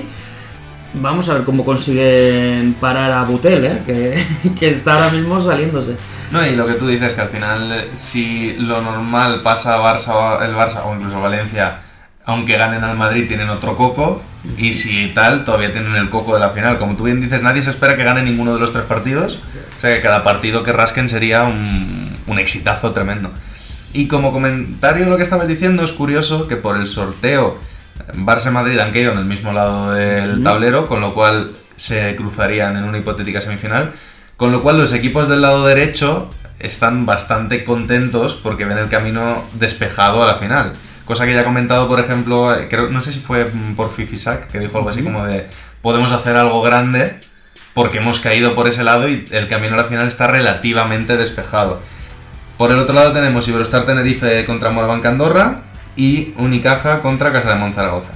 [0.96, 3.82] Vamos a ver cómo consiguen parar a Butel, ¿eh?
[3.86, 5.96] que, que está ahora mismo saliéndose.
[6.32, 10.54] No, y lo que tú dices, que al final, si lo normal pasa Barça, el
[10.54, 11.80] Barça o incluso Valencia,
[12.26, 14.22] aunque ganen al Madrid, tienen otro coco.
[14.58, 16.78] Y si tal, todavía tienen el coco de la final.
[16.78, 19.40] Como tú bien dices, nadie se espera que gane ninguno de los tres partidos.
[19.78, 23.32] O sea que cada partido que rasquen sería un, un exitazo tremendo.
[23.94, 27.58] Y como comentario lo que estabas diciendo, es curioso que por el sorteo
[28.16, 32.16] Barça y Madrid han caído en el mismo lado del tablero, con lo cual se
[32.16, 33.94] cruzarían en una hipotética semifinal.
[34.36, 39.44] Con lo cual los equipos del lado derecho están bastante contentos porque ven el camino
[39.54, 40.74] despejado a la final.
[41.06, 43.92] Cosa que ya he comentado, por ejemplo, eh, creo, no sé si fue mm, por
[43.92, 45.48] Fifisac, que dijo algo así como de
[45.82, 47.20] podemos hacer algo grande
[47.74, 51.82] porque hemos caído por ese lado y el camino a la final está relativamente despejado.
[52.58, 55.64] Por el otro lado tenemos Iberostar Tenerife contra Morabanca Andorra
[55.96, 58.12] y Unicaja contra Casa de Monzaragoza.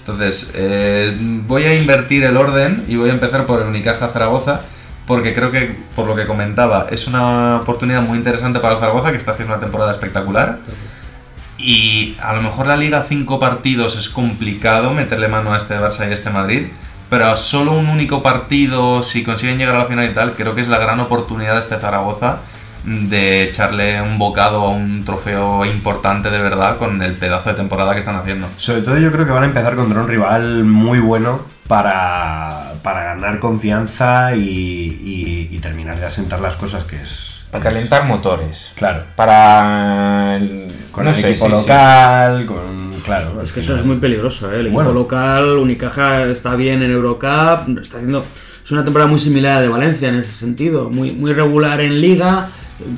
[0.00, 1.16] Entonces, eh,
[1.46, 4.60] voy a invertir el orden y voy a empezar por el Unicaja Zaragoza
[5.06, 9.12] porque creo que, por lo que comentaba, es una oportunidad muy interesante para el Zaragoza
[9.12, 10.58] que está haciendo una temporada espectacular.
[11.66, 16.00] Y a lo mejor la liga cinco partidos es complicado meterle mano a este Barça
[16.06, 16.66] y a este Madrid,
[17.08, 20.60] pero solo un único partido, si consiguen llegar a la final y tal, creo que
[20.60, 22.40] es la gran oportunidad de este Zaragoza
[22.84, 27.94] de echarle un bocado a un trofeo importante de verdad con el pedazo de temporada
[27.94, 28.46] que están haciendo.
[28.58, 33.04] Sobre todo yo creo que van a empezar contra un rival muy bueno para, para
[33.04, 37.33] ganar confianza y, terminar de asentar las cosas que es...
[37.54, 38.72] Para calentar motores.
[38.74, 39.04] Claro.
[39.14, 40.36] Para.
[40.38, 41.58] el- Con no el sé, equipo sí, sí.
[41.60, 42.90] local, con...
[43.04, 43.40] Claro.
[43.42, 44.56] Es que eso es muy peligroso, ¿eh?
[44.56, 44.92] El equipo Bueno.
[44.92, 48.24] local, Unicaja está bien en Eurocup, está haciendo...
[48.64, 51.80] Es una temporada muy similar a la de Valencia en ese sentido, muy, muy regular
[51.80, 52.48] en liga,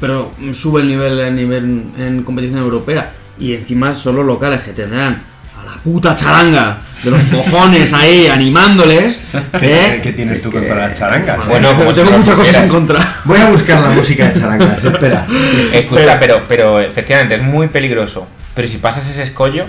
[0.01, 3.13] pero sube el nivel, el nivel en competición europea.
[3.39, 5.23] Y encima son los locales que tendrán
[5.67, 9.23] la puta charanga de los cojones ahí animándoles.
[9.61, 10.01] ¿Qué, ¿eh?
[10.03, 11.47] qué tienes tú contra las charangas?
[11.47, 13.21] Bueno, como tengo muchas cosas en contra.
[13.25, 15.27] Voy a buscar la música de charangas, espera.
[15.73, 18.27] Escucha, pero, pero efectivamente es muy peligroso.
[18.55, 19.67] Pero si pasas ese escollo,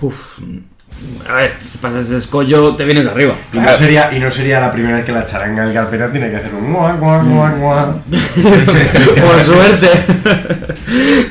[0.00, 0.38] Uf,
[1.28, 3.34] a ver, si pasas ese escollo te vienes arriba.
[3.52, 6.30] Y no, sería, y no sería la primera vez que la charanga del Garpera tiene
[6.30, 8.02] que hacer un guau, guau, guau, guau.
[9.26, 9.88] Por suerte.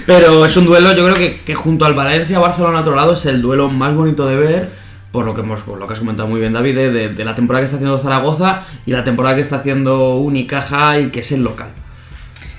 [0.06, 3.14] Pero es un duelo, yo creo que, que junto al Valencia, Barcelona, a otro lado,
[3.14, 4.86] es el duelo más bonito de ver.
[5.12, 7.24] Por lo que hemos, por lo que has comentado muy bien, David, de, de- de
[7.26, 11.22] la temporada que está haciendo Zaragoza y la temporada que está haciendo Unicaja y que
[11.22, 11.70] es el local.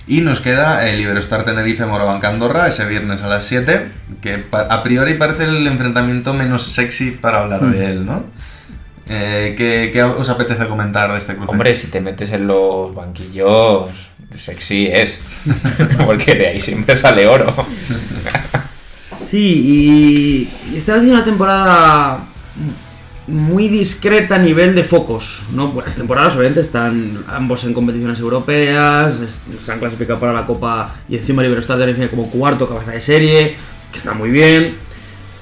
[0.08, 3.88] Y nos queda el Iberostar Tenerife Morabanca Andorra ese viernes a las 7,
[4.22, 8.24] que a priori parece el enfrentamiento menos sexy para hablar de él, ¿no?
[9.08, 11.50] Eh, ¿qué, qué os apetece comentar de este cruce?
[11.50, 13.90] hombre, si te metes en los banquillos,
[14.36, 15.20] sexy es.
[16.06, 17.54] Porque de ahí siempre sale oro.
[19.26, 22.20] Sí, y, están haciendo una temporada
[23.28, 25.68] muy discreta a nivel de focos, ¿no?
[25.68, 29.20] Buenas temporadas, obviamente, están ambos en competiciones europeas,
[29.60, 33.56] se han clasificado para la Copa y encima Iberostar Tenerife como cuarto cabeza de serie,
[33.90, 34.76] que está muy bien.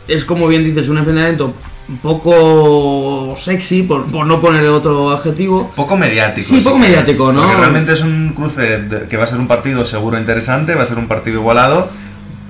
[0.09, 1.55] Es como bien dices, un enfrentamiento
[1.87, 5.71] un poco sexy, por, por no ponerle otro adjetivo.
[5.77, 6.47] Poco mediático.
[6.49, 7.43] Sí, poco mediático, ¿no?
[7.43, 10.83] Porque realmente es un cruce de- que va a ser un partido seguro interesante, va
[10.83, 11.91] a ser un partido igualado,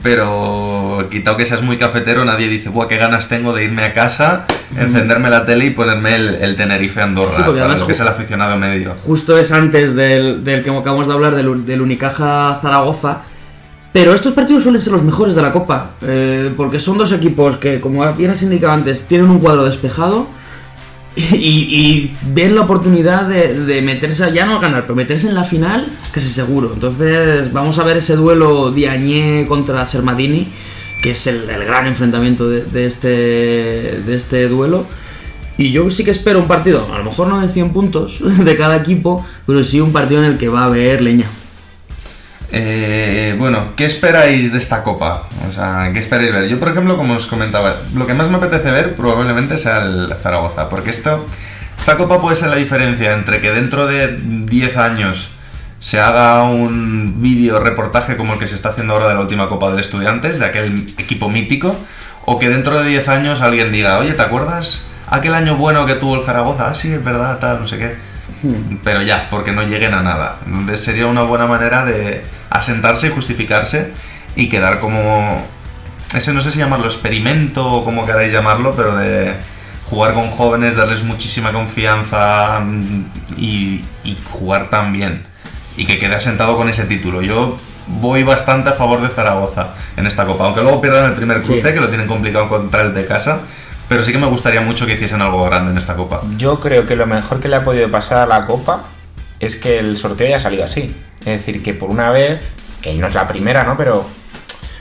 [0.04, 3.82] pero pero quitado que seas muy cafetero, nadie dice, buah, qué ganas tengo de irme
[3.84, 4.46] a casa,
[4.78, 7.92] encenderme la tele y ponerme el, el Tenerife Andorra, Sí, porque para además lo que
[7.92, 8.94] es el aficionado medio.
[9.04, 13.22] Justo es antes del, del que acabamos de hablar, del, del Unicaja Zaragoza.
[13.92, 17.58] Pero estos partidos suelen ser los mejores de la Copa, eh, porque son dos equipos
[17.58, 20.26] que, como bien has indicado antes, tienen un cuadro despejado
[21.14, 25.44] y, y ven la oportunidad de, de meterse, ya no ganar, pero meterse en la
[25.44, 26.72] final casi seguro.
[26.74, 30.48] Entonces vamos a ver ese duelo Diagne contra Sermadini,
[31.04, 34.86] que es el, el gran enfrentamiento de, este, de este duelo.
[35.58, 38.56] Y yo sí que espero un partido, a lo mejor no de 100 puntos de
[38.56, 41.26] cada equipo, pero sí un partido en el que va a haber leña.
[42.50, 45.28] Eh, bueno, ¿qué esperáis de esta copa?
[45.46, 46.48] O sea, ¿qué esperáis ver?
[46.48, 50.10] Yo, por ejemplo, como os comentaba, lo que más me apetece ver probablemente sea el
[50.22, 51.26] Zaragoza, porque esto,
[51.76, 55.33] esta copa puede ser la diferencia entre que dentro de 10 años
[55.84, 59.50] se haga un vídeo reportaje como el que se está haciendo ahora de la última
[59.50, 61.76] Copa del Estudiantes, de aquel equipo mítico,
[62.24, 65.96] o que dentro de 10 años alguien diga, oye, ¿te acuerdas aquel año bueno que
[65.96, 66.68] tuvo el Zaragoza?
[66.68, 67.96] Ah, sí, es verdad, tal, no sé qué.
[68.82, 70.38] Pero ya, porque no lleguen a nada.
[70.46, 73.92] Entonces sería una buena manera de asentarse y justificarse
[74.36, 75.46] y quedar como...
[76.14, 79.34] Ese no sé si llamarlo experimento o como queráis llamarlo, pero de
[79.90, 83.04] jugar con jóvenes, darles muchísima confianza mm,
[83.36, 85.33] y, y jugar tan bien.
[85.76, 87.22] Y que quede asentado con ese título.
[87.22, 87.56] Yo
[87.86, 91.74] voy bastante a favor de Zaragoza en esta copa, aunque luego pierdan el primer cruce,
[91.74, 93.40] que lo tienen complicado contra el de casa.
[93.88, 96.22] Pero sí que me gustaría mucho que hiciesen algo grande en esta copa.
[96.38, 98.82] Yo creo que lo mejor que le ha podido pasar a la Copa
[99.40, 100.94] es que el sorteo haya salido así.
[101.20, 103.76] Es decir, que por una vez, que no es la primera, ¿no?
[103.76, 104.06] Pero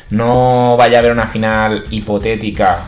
[0.09, 2.79] no vaya a haber una final hipotética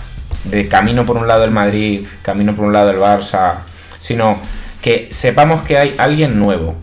[0.45, 3.55] de camino por un lado el Madrid, camino por un lado el Barça,
[3.99, 4.37] sino
[4.81, 6.75] que sepamos que hay alguien nuevo.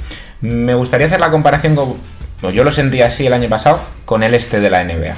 [0.42, 1.94] Me gustaría hacer la comparación con...
[2.42, 5.14] no, yo lo sentí así el año pasado con el este de la NBA.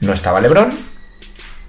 [0.00, 0.70] No estaba LeBron,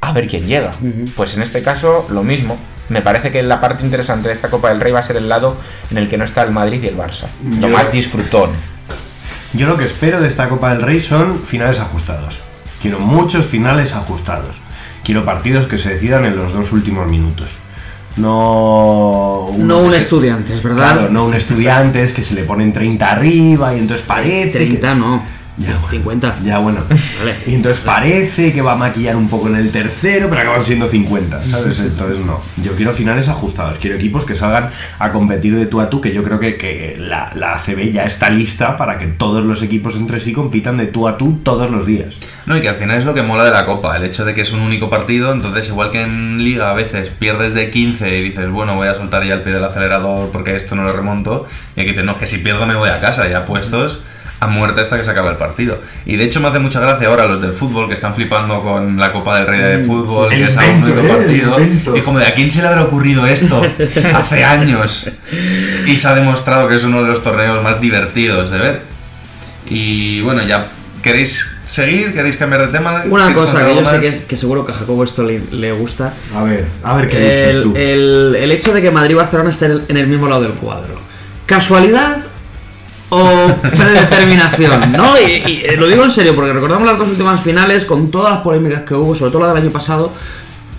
[0.02, 0.72] a ver quién llega.
[1.16, 2.58] Pues en este caso, lo mismo.
[2.90, 5.30] Me parece que la parte interesante de esta Copa del Rey va a ser el
[5.30, 5.58] lado
[5.92, 7.26] en el que no está el Madrid y el Barça.
[7.60, 8.52] Lo más disfrutón.
[9.54, 12.42] Yo lo que espero de esta Copa del Rey son finales ajustados.
[12.82, 14.62] Quiero muchos finales ajustados.
[15.04, 17.56] Quiero partidos que se decidan en los dos últimos minutos.
[18.18, 19.48] No.
[19.54, 20.94] uno No un se- estudiante, es verdad.
[20.94, 24.52] Claro, no un estudiante es que se le ponen 30 arriba y entonces parece.
[24.60, 25.22] que- 30 no.
[25.58, 25.88] Ya, bueno.
[25.90, 26.36] 50.
[26.44, 26.84] Ya bueno.
[27.20, 27.36] Vale.
[27.48, 30.88] Y entonces parece que va a maquillar un poco en el tercero, pero acaban siendo
[30.88, 31.80] 50, ¿sabes?
[31.80, 32.42] Entonces no.
[32.64, 36.14] Yo quiero finales ajustados, quiero equipos que salgan a competir de tú a tú, que
[36.14, 39.96] yo creo que, que la, la ACB ya está lista para que todos los equipos
[39.96, 42.18] entre sí compitan de tú a tú todos los días.
[42.46, 44.36] No, y que al final es lo que mola de la Copa, el hecho de
[44.36, 48.18] que es un único partido, entonces igual que en Liga a veces pierdes de 15
[48.18, 50.94] y dices, bueno, voy a soltar ya el pie del acelerador porque esto no lo
[50.94, 54.02] remonto, y aquí dices, no, que si pierdo me voy a casa, ya puestos
[54.40, 55.80] a muerte hasta que se acabe el partido.
[56.06, 58.96] Y de hecho me hace mucha gracia ahora los del fútbol que están flipando con
[58.98, 61.08] la Copa del Rey de Fútbol, el que es a un único ¿eh?
[61.10, 61.58] Partido,
[61.96, 63.62] y como de a quién se le habrá ocurrido esto
[64.14, 65.10] hace años,
[65.88, 68.82] y se ha demostrado que es uno de los torneos más divertidos de ver.
[69.70, 70.68] Y bueno, ya
[71.02, 73.04] queréis seguir, queréis cambiar de tema.
[73.10, 75.42] Una ¿Queréis cosa que yo sé que, es- que seguro que a Jacobo esto le,
[75.52, 76.14] le gusta.
[76.36, 77.74] A ver, a ver qué dices El, tú.
[77.76, 81.00] el- el hecho de que Madrid y Barcelona estén en el mismo lado del cuadro.
[81.46, 82.18] ¿Casualidad
[83.10, 84.92] o predeterminación?
[84.92, 85.18] ¿No?
[85.18, 88.34] Y, y, eh, lo digo en serio, porque recordamos las dos últimas finales con todas
[88.34, 90.12] las polémicas que hubo, sobre todo la del año pasado.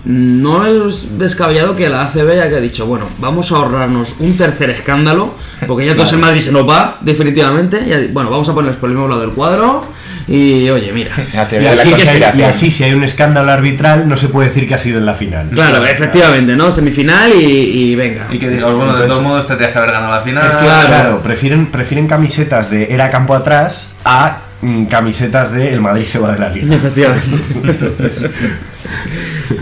[0.05, 5.33] No es descabellado que la ACB haya dicho, bueno, vamos a ahorrarnos un tercer escándalo,
[5.67, 7.77] porque ya todos en Madrid se nos va, definitivamente.
[7.79, 9.83] y, bueno, vamos a ponerles por el mismo lado del cuadro.
[10.31, 11.11] Y oye, mira.
[11.33, 12.49] Y así, si hay, y conspiración.
[12.49, 15.15] así si hay un escándalo arbitral, no se puede decir que ha sido en la
[15.15, 15.49] final.
[15.49, 16.71] Claro, efectivamente, ¿no?
[16.71, 18.27] Semifinal y, y venga.
[18.29, 20.45] Y que digas, bueno, de todos modos te tienes que haber ganado la final.
[20.45, 25.81] Es que, claro, prefieren, prefieren camisetas de era campo atrás a mm, camisetas de el
[25.81, 26.75] Madrid se va de la liga.
[26.79, 28.29] Efectivamente.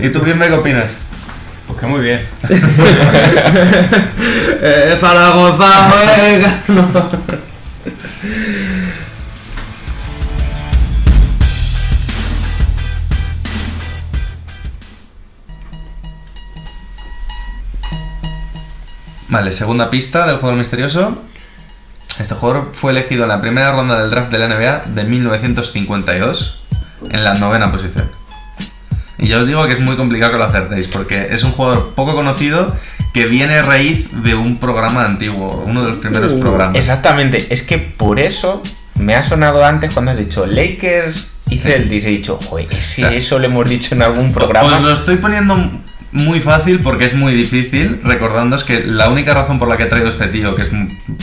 [0.02, 0.84] ¿Y tú, bien, qué opinas?
[1.66, 2.20] Pues que muy bien.
[4.60, 6.60] eh, Zaragoza, venga.
[6.68, 7.10] No.
[19.28, 21.22] Vale, segunda pista del jugador misterioso.
[22.18, 26.60] Este jugador fue elegido en la primera ronda del draft de la NBA de 1952
[27.10, 28.10] en la novena posición.
[29.18, 31.94] Y ya os digo que es muy complicado que lo acertéis porque es un jugador
[31.94, 32.74] poco conocido
[33.12, 36.76] que viene a raíz de un programa antiguo, uno de los primeros Uh, programas.
[36.76, 38.62] Exactamente, es que por eso
[38.96, 42.04] me ha sonado antes cuando has dicho Lakers y Celtics.
[42.04, 44.78] He dicho, joder, sea, eso lo hemos dicho en algún programa.
[44.80, 45.56] lo estoy poniendo
[46.12, 49.86] muy fácil porque es muy difícil, recordándoos que la única razón por la que he
[49.86, 50.68] traído este tío, que es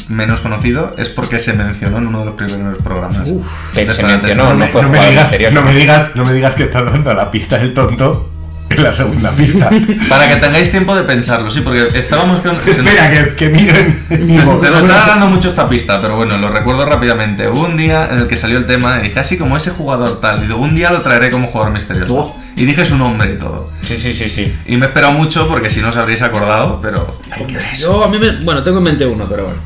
[0.09, 3.29] menos conocido, es porque se mencionó en uno de los primeros programas.
[3.73, 6.55] Pero De se mencionó, no fue no, me digas, no, me digas, no me digas
[6.55, 8.31] que estás dando la pista del tonto
[8.69, 9.69] en la segunda pista.
[10.09, 12.51] Para que tengáis tiempo de pensarlo, sí, porque estábamos con...
[12.51, 16.37] nos- Espera, que, que miro en Se, nos está dando mucho esta pista, pero bueno,
[16.37, 17.47] lo recuerdo rápidamente.
[17.47, 20.19] Hubo un día en el que salió el tema y dije, así como ese jugador
[20.19, 22.13] tal, y digo, un día lo traeré como jugador misterioso.
[22.15, 22.44] Oh.
[22.57, 23.69] Y dije su nombre y todo.
[23.81, 24.55] Sí, sí, sí, sí.
[24.65, 27.67] Y me he esperado mucho porque si no os habréis acordado, pero hay que ver
[27.73, 27.97] eso.
[27.97, 28.31] Yo a mí me.
[28.43, 29.59] Bueno, tengo en mente uno, pero bueno.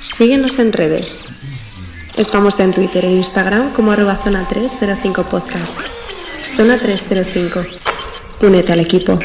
[0.00, 1.20] Síguenos en redes.
[2.16, 5.78] Estamos en Twitter e Instagram como arroba zona 305 podcast.
[6.56, 7.62] Zona 305.
[8.42, 9.18] Únete al equipo.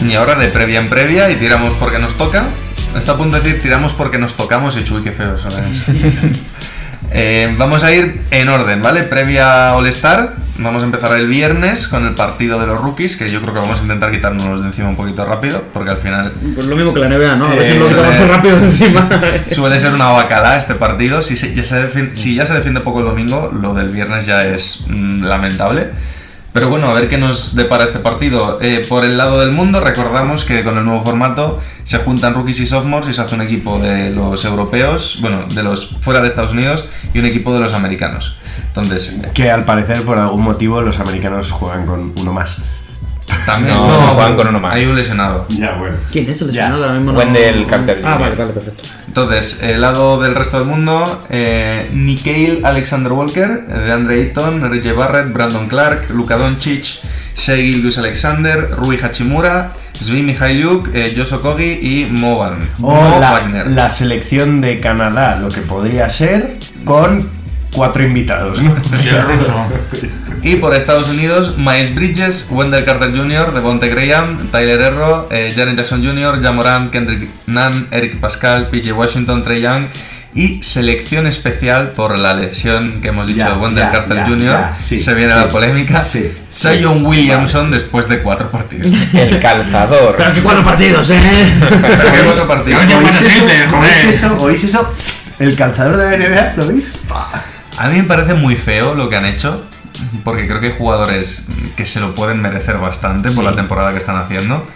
[0.00, 2.48] Y ahora de previa en previa y tiramos porque nos toca.
[2.98, 5.56] Está a punto de decir tiramos porque nos tocamos y chuy, qué feo eso es.
[7.12, 9.02] Eh, vamos a ir en orden, ¿vale?
[9.04, 10.34] Previa All Star.
[10.58, 13.60] Vamos a empezar el viernes con el partido de los rookies, que yo creo que
[13.60, 16.92] vamos a intentar quitárnoslos de encima un poquito rápido, porque al final Pues lo mismo
[16.92, 17.46] que la NBA, ¿no?
[17.46, 19.08] A ver si Eh, lo quitamos suele- rápido de encima.
[19.50, 21.22] Suele ser una bacala este partido.
[21.22, 24.26] Si, se- ya se defin- si ya se defiende poco el domingo, lo del viernes
[24.26, 25.90] ya es mm, lamentable.
[26.56, 28.58] Pero bueno, a ver qué nos depara este partido.
[28.62, 32.60] Eh, por el lado del mundo, recordamos que con el nuevo formato se juntan rookies
[32.60, 36.28] y sophomores y se hace un equipo de los europeos, bueno, de los fuera de
[36.28, 38.40] Estados Unidos y un equipo de los americanos.
[38.68, 42.62] Entonces, Que al parecer, por algún motivo, los americanos juegan con uno más.
[43.44, 44.74] También No, no juegan con uno más.
[44.74, 45.46] Hay un lesionado.
[45.48, 45.96] Ya, bueno.
[46.10, 46.82] ¿Quién es el lesionado?
[46.84, 47.18] Ahora mismo no.
[47.18, 48.82] Wendell Carter Ah, vale, vale, perfecto.
[49.06, 54.64] Entonces, el lado del resto del mundo, eh, Nikhil Alexander Walker, eh, de Andre Ayton,
[54.64, 54.92] R.J.
[54.92, 56.84] Barrett, Brandon Clark, Luka Doncic,
[57.38, 62.68] Shea Gilgeous Alexander, Rui Hachimura, Svi Mihailiuk, eh, Josh Okogi y Moban.
[62.82, 63.68] O Mo la, Wagner.
[63.68, 67.30] la selección de Canadá, lo que podría ser, con
[67.72, 68.74] cuatro invitados, ¿no?
[69.04, 69.54] Y el ruso.
[70.42, 75.76] Y por Estados Unidos, Miles Bridges, Wendell Carter Jr., Devonte Graham, Tyler Herro, eh, Jaren
[75.76, 79.86] Jackson Jr., Jamoran, Kendrick Nunn, Eric Pascal, PJ Washington, Trey Young
[80.36, 84.40] y selección especial por la lesión que hemos dicho de Wendell ya, Carter ya, Jr.
[84.40, 86.02] ya, sí, Se viene sí, la polémica.
[86.02, 88.86] sí, Zion Williamson después de cuatro partidos.
[89.14, 90.14] El calzador.
[90.18, 91.18] Pero que cuatro partidos, ¿eh?
[91.58, 92.82] Pero que cuatro partidos.
[92.84, 93.44] ¿Oís eso?
[93.78, 94.36] ¿Oís eso?
[94.38, 94.90] ¿Oís eso?
[95.38, 96.92] El calzador de la NBA, ¿lo veis?
[97.78, 99.64] A mí me parece muy feo lo que han hecho,
[100.24, 103.44] porque creo que hay jugadores que se lo pueden merecer bastante por Sí.
[103.44, 104.66] la temporada que están haciendo.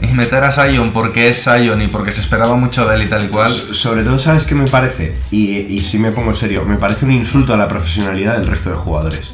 [0.00, 3.06] Y meter a Sion porque es Sion y porque se esperaba mucho de él y
[3.06, 3.50] tal y cual.
[3.50, 5.16] So- Sobre todo, ¿sabes qué me parece?
[5.32, 8.70] Y, y si me pongo serio, me parece un insulto a la profesionalidad del resto
[8.70, 9.32] de jugadores.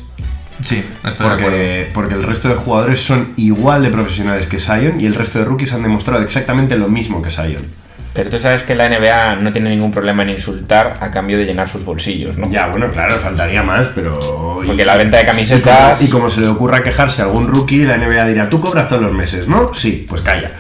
[0.63, 1.43] Sí, estoy de acuerdo.
[1.51, 5.39] Porque, porque el resto de jugadores son igual de profesionales que Sion y el resto
[5.39, 7.67] de rookies han demostrado exactamente lo mismo que Sion.
[8.15, 11.47] Pero tú sabes que la NBA no tiene ningún problema en insultar a cambio de
[11.47, 12.49] llenar sus bolsillos, ¿no?
[12.49, 14.21] Ya, bueno, claro, faltaría más, pero...
[14.65, 16.03] Porque la venta de Y como, camisetas.
[16.03, 19.03] y como se le ocurra quejarse a algún rookie, la NBA dirá, tú cobras todos
[19.03, 19.75] los meses, ¿no?
[19.75, 20.53] Sí, pues calla.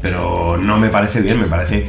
[0.00, 1.84] Pero no me parece bien, me parece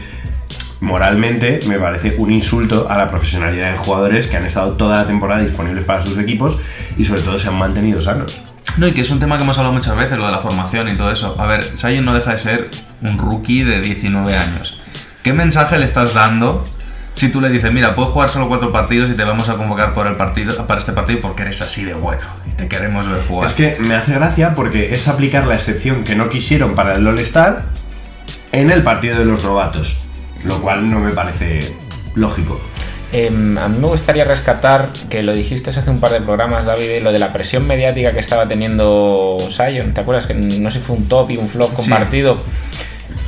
[0.82, 5.08] moralmente me parece un insulto a la profesionalidad de jugadores que han estado toda la
[5.08, 6.60] temporada disponibles para sus equipos
[6.98, 8.42] y sobre todo se han mantenido sanos.
[8.78, 10.90] No, y que es un tema que hemos hablado muchas veces, lo de la formación
[10.90, 11.36] y todo eso.
[11.40, 12.70] A ver, Sion no deja de ser
[13.02, 14.82] un rookie de 19 años.
[15.22, 16.64] ¿Qué mensaje le estás dando
[17.14, 19.94] si tú le dices, mira, puedes jugar solo cuatro partidos y te vamos a convocar
[19.94, 23.24] por el partido, para este partido porque eres así de bueno y te queremos ver
[23.28, 23.48] jugar?
[23.48, 27.06] Es que me hace gracia porque es aplicar la excepción que no quisieron para el
[27.06, 27.66] All-Star
[28.52, 30.10] en el partido de los novatos,
[30.44, 31.76] lo cual no me parece
[32.16, 32.60] lógico.
[33.14, 37.04] Em, a mí me gustaría rescatar, que lo dijiste hace un par de programas, David,
[37.04, 39.94] lo de la presión mediática que estaba teniendo Sion.
[39.94, 40.26] ¿Te acuerdas?
[40.26, 42.42] Que no sé si fue un top y un flop compartido.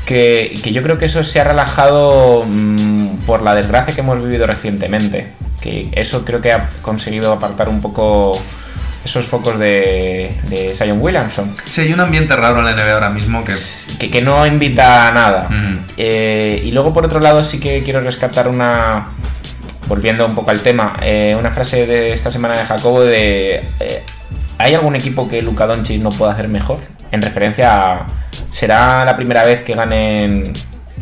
[0.08, 4.22] Que, que yo creo que eso se ha relajado mm, por la desgracia que hemos
[4.24, 5.34] vivido recientemente.
[5.62, 8.40] Que eso creo que ha conseguido apartar un poco
[9.04, 11.56] esos focos de, de Sion Williamson.
[11.66, 13.54] Sí, hay un ambiente raro en la NBA ahora mismo que...
[14.00, 15.48] Que, que no invita a nada.
[15.96, 19.10] Eh, y luego, por otro lado, sí que quiero rescatar una.
[19.88, 23.64] Volviendo un poco al tema, eh, una frase de esta semana de Jacobo de.
[23.80, 24.04] eh,
[24.58, 26.80] ¿Hay algún equipo que Luka Doncic no pueda hacer mejor?
[27.12, 28.08] En referencia a.
[28.52, 30.54] ¿Será la primera vez que ganen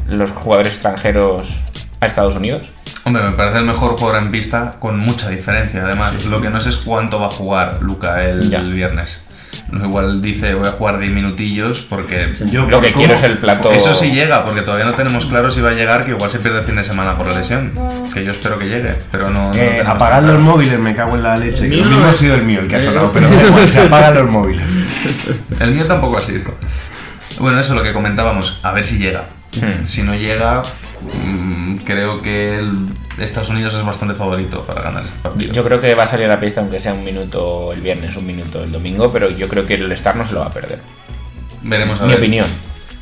[0.08, 1.62] los jugadores extranjeros
[2.00, 2.72] a Estados Unidos?
[3.06, 5.84] Hombre, me parece el mejor jugador en pista con mucha diferencia.
[5.84, 9.23] Además, lo que no sé es cuánto va a jugar Luca el, viernes.
[9.72, 12.32] Igual dice voy a jugar 10 minutillos porque...
[12.52, 13.06] Yo, Lo que ¿cómo?
[13.06, 13.72] quiero es el plato.
[13.72, 16.40] Eso sí llega, porque todavía no tenemos claro si va a llegar, que igual se
[16.40, 17.72] pierde el fin de semana por la lesión.
[18.14, 19.52] Que yo espero que llegue, pero no...
[19.52, 19.84] no Eh,
[20.24, 21.66] los móviles, me cago en la leche.
[21.66, 23.82] El Que mío no ha sido el mío el que ha sonado, pero igual, se
[23.82, 24.64] apagan los móviles.
[25.60, 26.54] El mío tampoco ha sido.
[27.40, 28.60] Bueno, eso es lo que comentábamos.
[28.64, 29.26] A ver si llega.
[29.56, 29.86] Hmm.
[29.86, 30.64] Si no llega,
[31.84, 32.88] creo que el-
[33.20, 35.54] Estados Unidos es bastante favorito para ganar este partido.
[35.54, 38.16] Yo creo que va a salir a la pista aunque sea un minuto el viernes,
[38.18, 40.52] un minuto el domingo, pero yo creo que el Star no se lo va a
[40.52, 40.80] perder.
[41.62, 42.18] Veremos a Mi ver.
[42.18, 42.48] opinión.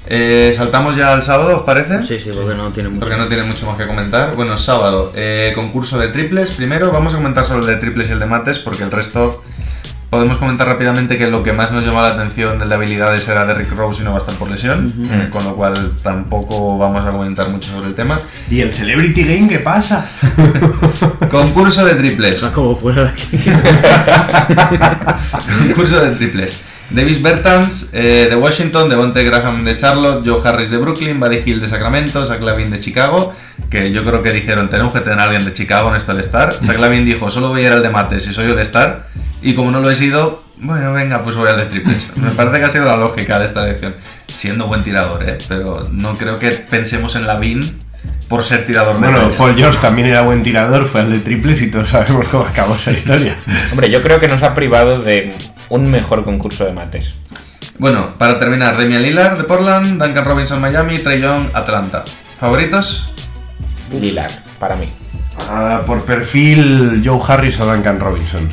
[0.08, 2.02] Eh, Saltamos ya al sábado, ¿os parece?
[2.04, 3.02] Sí, sí, porque no tiene mucho.
[3.02, 4.36] Porque no tiene mucho más que comentar.
[4.36, 6.52] Bueno, sábado, eh, concurso de triples.
[6.52, 9.42] Primero vamos a comentar solo el de triples y el de mates, porque el resto
[10.12, 13.46] podemos comentar rápidamente que lo que más nos llamó la atención del de habilidades era
[13.46, 17.06] Derrick Rose y no va a estar por lesión, eh, con lo cual tampoco vamos
[17.06, 18.20] a comentar mucho sobre el tema.
[18.50, 20.06] ¿Y el Celebrity Game qué pasa?
[21.32, 22.42] Concurso de triples.
[22.54, 23.30] como fuera de aquí.
[25.68, 26.62] Concurso de triples.
[26.94, 31.62] Davis Bertans eh, de Washington, Devonte Graham de Charlotte, Joe Harris de Brooklyn, Buddy Hill
[31.62, 33.34] de Sacramento, Zach Lavin de Chicago,
[33.70, 36.54] que yo creo que dijeron, tenemos que tener a alguien de Chicago en esto All-Star.
[36.62, 39.08] Zach Lavin dijo, solo voy a ir al de mates si soy All-Star,
[39.42, 42.12] y como no lo he sido, bueno, venga, pues voy al de triples.
[42.18, 43.96] Me parece que ha sido la lógica de esta elección,
[44.28, 45.38] siendo buen tirador, ¿eh?
[45.48, 47.82] pero no creo que pensemos en Lavin
[48.28, 49.30] por ser tirador de Bueno.
[49.38, 52.76] Paul George también era buen tirador, fue al de triples y todos sabemos cómo acabó
[52.76, 53.36] esa historia.
[53.72, 55.34] Hombre, yo creo que nos ha privado de
[55.72, 57.24] un mejor concurso de mates.
[57.80, 62.04] Bueno, para terminar, Damian Lillard de Portland, Duncan Robinson Miami, Trey Young Atlanta.
[62.40, 63.10] ¿Favoritos?
[64.00, 64.86] Lillard, para mí.
[65.50, 68.50] Ah, por perfil, Joe Harris o Duncan Robinson.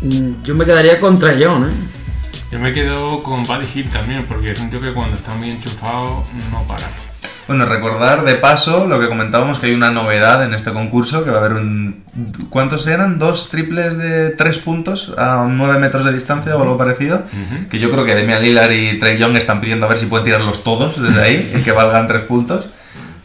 [0.00, 1.84] Mm, Yo me quedaría contra John, ¿eh?
[2.50, 5.50] Yo me quedo con Buddy Hill también, porque es un tío que cuando está muy
[5.50, 6.86] enchufado no para.
[7.48, 11.30] Bueno, recordar de paso lo que comentábamos, que hay una novedad en este concurso, que
[11.30, 12.04] va a haber un...
[12.50, 13.18] ¿Cuántos eran?
[13.18, 17.22] ¿Dos triples de tres puntos a 9 metros de distancia o algo parecido?
[17.70, 20.26] Que yo creo que Damian Lillard y Trey Young están pidiendo a ver si pueden
[20.26, 22.68] tirarlos todos desde ahí y que valgan tres puntos.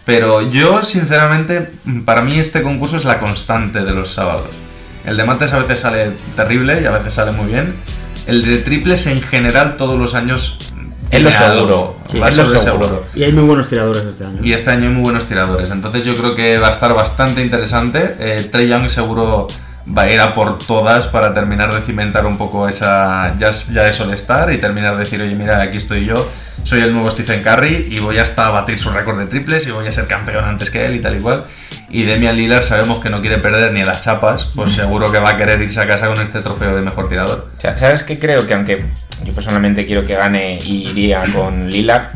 [0.05, 1.69] Pero yo, sinceramente,
[2.05, 4.47] para mí este concurso es la constante de los sábados.
[5.05, 7.75] El de mates a veces sale terrible y a veces sale muy bien.
[8.25, 10.72] El de triples en general todos los años...
[11.13, 11.95] Es lo seguro.
[12.09, 13.05] Sí, Va es lo seguro.
[13.15, 14.39] Y hay muy buenos tiradores este año.
[14.43, 15.69] y este año hay muy buenos tiradores.
[15.71, 18.15] Entonces yo creo que va a estar bastante interesante.
[18.19, 19.47] Eh, Trey Young seguro
[19.85, 23.35] va a ir a por todas para terminar de cimentar un poco esa...
[23.37, 26.29] Ya, ya es estar y terminar de decir, oye, mira, aquí estoy yo,
[26.63, 29.71] soy el nuevo Stephen Curry y voy hasta a batir su récord de triples y
[29.71, 31.45] voy a ser campeón antes que él y tal y cual.
[31.89, 35.19] Y Demian Lillard sabemos que no quiere perder ni a las chapas, pues seguro que
[35.19, 37.51] va a querer irse a casa con este trofeo de mejor tirador.
[37.57, 38.47] ¿Sabes qué creo?
[38.47, 38.85] Que aunque
[39.23, 42.11] yo personalmente quiero que gane y iría con Lillard,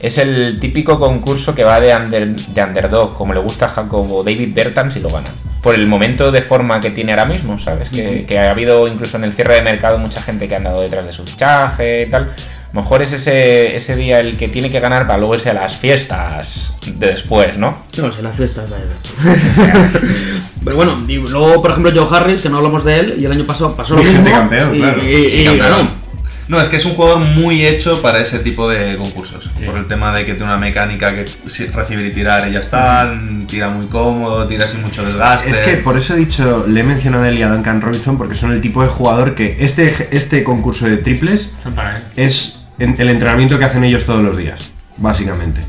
[0.00, 4.22] es el típico concurso que va de, under- de underdog, como le gusta a Jacobo
[4.22, 5.28] David Bertans y lo gana.
[5.62, 7.90] Por el momento de forma que tiene ahora mismo, ¿sabes?
[7.90, 10.80] Que, que ha habido incluso en el cierre de mercado mucha gente que ha andado
[10.82, 12.22] detrás de su fichaje y tal.
[12.24, 15.50] A lo mejor es ese, ese día el que tiene que ganar para luego irse
[15.50, 17.78] a las fiestas de después, ¿no?
[17.96, 18.84] No, si la fiesta es vaya.
[20.64, 23.32] Pero bueno, y luego, por ejemplo, Joe Harris, que no hablamos de él, y el
[23.32, 24.24] año pasado pasó lo mismo.
[24.24, 25.02] Campeón, y, claro.
[25.02, 25.70] y- y Y campeón.
[25.70, 26.05] ganó.
[26.48, 29.50] No, es que es un jugador muy hecho para ese tipo de concursos.
[29.66, 31.24] Por el tema de que tiene una mecánica que
[31.74, 33.12] recibir y tirar y ya está,
[33.48, 35.50] tira muy cómodo, tira sin mucho desgaste.
[35.50, 38.16] Es que por eso he dicho, le he mencionado a él y a Duncan Robinson
[38.16, 42.02] porque son el tipo de jugador que este, este concurso de triples Son para él.
[42.16, 45.62] es el entrenamiento que hacen ellos todos los días, básicamente.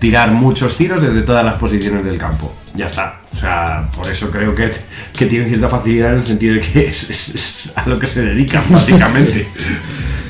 [0.00, 2.54] Tirar muchos tiros desde todas las posiciones del campo.
[2.74, 3.20] Ya está.
[3.32, 4.70] O sea, por eso creo que,
[5.16, 8.06] que tienen cierta facilidad en el sentido de que es, es- es a lo que
[8.06, 9.46] se dedican, básicamente.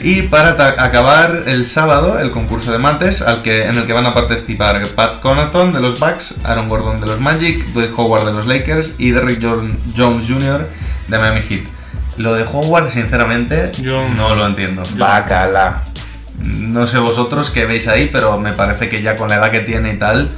[0.07, 0.51] Y para
[0.85, 4.87] acabar el sábado, el concurso de mates, al que, en el que van a participar
[4.95, 8.97] Pat Connaughton de los Bucks, Aaron Gordon de los Magic, Dwight Howard de los Lakers
[8.99, 10.69] y Derrick Jones Jr.
[11.09, 11.63] de Miami Heat.
[12.19, 14.83] Lo de Howard, sinceramente, Yo- no lo entiendo.
[14.99, 15.85] Bacala.
[16.39, 19.61] No sé vosotros qué veis ahí, pero me parece que ya con la edad que
[19.61, 20.33] tiene y tal,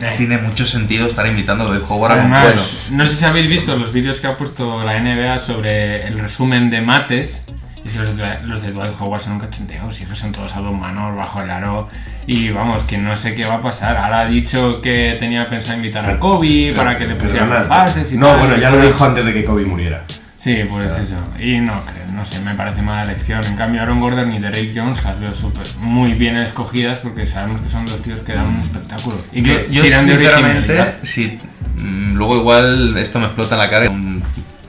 [0.00, 0.14] Eh.
[0.16, 3.48] tiene mucho sentido estar invitando a Dwight Howard a un Además, no sé si habéis
[3.48, 7.44] visto los vídeos que ha puesto la NBA sobre el resumen de mates.
[7.84, 10.30] Y es que los de, los de Dwight Howard son un cachondeo, sí que son
[10.30, 11.88] todos a dos manos, bajo el aro.
[12.26, 13.96] Y vamos, que no sé qué va a pasar.
[13.98, 18.12] Ahora ha dicho que tenía pensado invitar a Kobe para que le pusieran Perdona, pases
[18.12, 18.38] y No, tal.
[18.40, 20.04] bueno, ya lo dijo antes de que Kobe muriera.
[20.38, 21.16] Sí, pues eso.
[21.38, 23.44] Y no creo, no sé, me parece mala elección.
[23.44, 27.60] En cambio, Aaron Gordon y Derek Jones las veo súper muy bien escogidas porque sabemos
[27.60, 29.16] que son dos tíos que dan un espectáculo.
[29.32, 30.94] Y Yo, que yo tiran de originalidad.
[31.04, 31.40] sí,
[31.84, 34.22] mm, luego igual esto me explota en la cara, un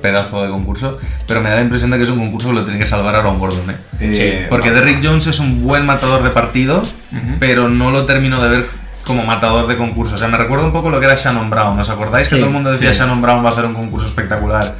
[0.04, 2.64] pedazo de concurso, pero me da la impresión de que es un concurso que lo
[2.66, 3.76] tiene que salvar Aaron Gordon, ¿eh?
[4.01, 6.84] Eh, Porque Derrick Jones es un buen matador de partido,
[7.39, 8.70] pero no lo termino de ver
[9.06, 10.16] como matador de concurso.
[10.16, 11.80] O sea, me recuerda un poco lo que era Shannon Brown.
[11.80, 12.99] ¿Os acordáis que Sí, todo el mundo decía sí.
[12.99, 14.76] Shannon Brown va a hacer un concurso espectacular?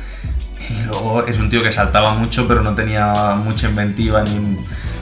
[0.70, 3.14] Y luego es un tío que saltaba mucho, pero no tenía
[3.44, 4.58] mucha inventiva ni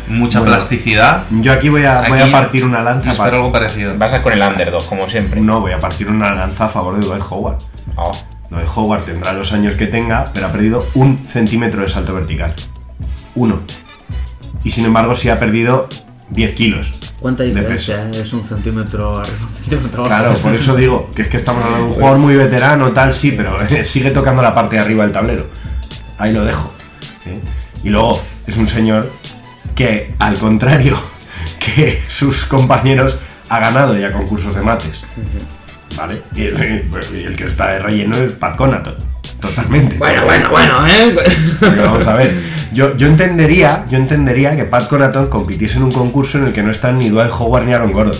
[0.08, 1.24] mucha Bueno, plasticidad.
[1.30, 3.12] Yo aquí voy a, voy a partir una lanza.
[3.12, 3.94] Espero para- algo parecido.
[3.98, 5.40] Vas a con el underdog, como siempre.
[5.42, 7.58] No, voy a partir una lanza a favor de Dwight Howard.
[7.96, 8.12] Oh.
[8.52, 12.54] Dwight Howard tendrá los años que tenga, pero ha perdido un centímetro de salto vertical.
[13.34, 13.62] Uno.
[14.64, 15.88] Y sin embargo, sí ha perdido
[16.32, 16.94] 10 kilos.
[17.20, 18.10] ¿Cuánta de diferencia?
[18.12, 20.24] Es un centímetro arriba, un centímetro abajo.
[20.24, 23.14] Claro, por eso digo que es que estamos hablando de un jugador muy veterano, tal,
[23.14, 25.46] sí, pero sigue tocando la parte de arriba del tablero.
[26.18, 26.74] Ahí lo dejo.
[27.26, 27.40] ¿eh?
[27.84, 29.12] Y luego es un señor
[29.76, 31.02] que, al contrario
[31.60, 35.04] que sus compañeros, ha ganado ya concursos de mates.
[35.98, 36.22] ¿Vale?
[36.36, 38.96] Y el, y el que está de relleno es Pat Conaton.
[39.40, 39.98] Totalmente.
[39.98, 41.16] Bueno, bueno, bueno, ¿eh?
[41.60, 42.36] Porque vamos a ver.
[42.74, 46.64] Yo, yo entendería, yo entendería que Pat Conaton compitiese en un concurso en el que
[46.64, 48.18] no están ni Dwight Howard ni Aaron Gordon.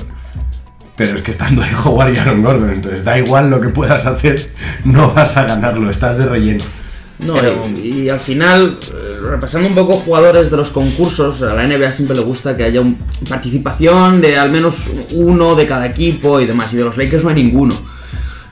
[0.96, 4.06] Pero es que están Dwight Howard y Aaron Gordon, entonces da igual lo que puedas
[4.06, 4.52] hacer,
[4.84, 6.64] no vas a ganarlo, estás de relleno.
[7.26, 11.54] No, Pero- y, y al final, eh, repasando un poco jugadores de los concursos, a
[11.54, 12.98] la NBA siempre le gusta que haya un-
[13.30, 17.30] participación de al menos uno de cada equipo y demás, y de los Lakers no
[17.30, 17.76] hay ninguno.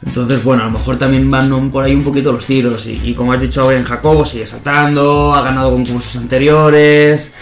[0.06, 3.14] Entonces, bueno, a lo mejor también van por ahí un poquito los tiros, y, y
[3.16, 7.34] como has dicho ahora en Jacobo, sigue saltando, ha ganado concursos anteriores.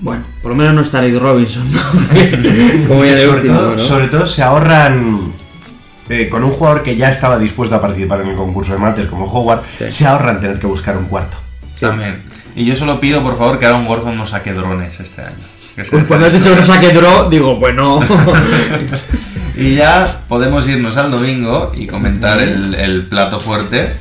[0.00, 1.80] Bueno, por lo menos no está Eric Robinson, ¿no?
[2.88, 3.78] como ya de sobre, último, todo, ¿no?
[3.78, 5.32] sobre todo se ahorran
[6.08, 9.06] eh, con un jugador que ya estaba dispuesto a participar en el concurso de mates
[9.06, 11.36] como Howard, se ahorran tener que buscar un cuarto.
[11.78, 12.22] También.
[12.56, 15.36] Y yo solo pido, por favor, que Aaron Gordon no saque drones este año.
[15.76, 18.00] Pues cuando has dicho que no saque draw, digo, bueno.
[19.56, 23.92] Y ya podemos irnos al domingo y comentar el, el plato fuerte.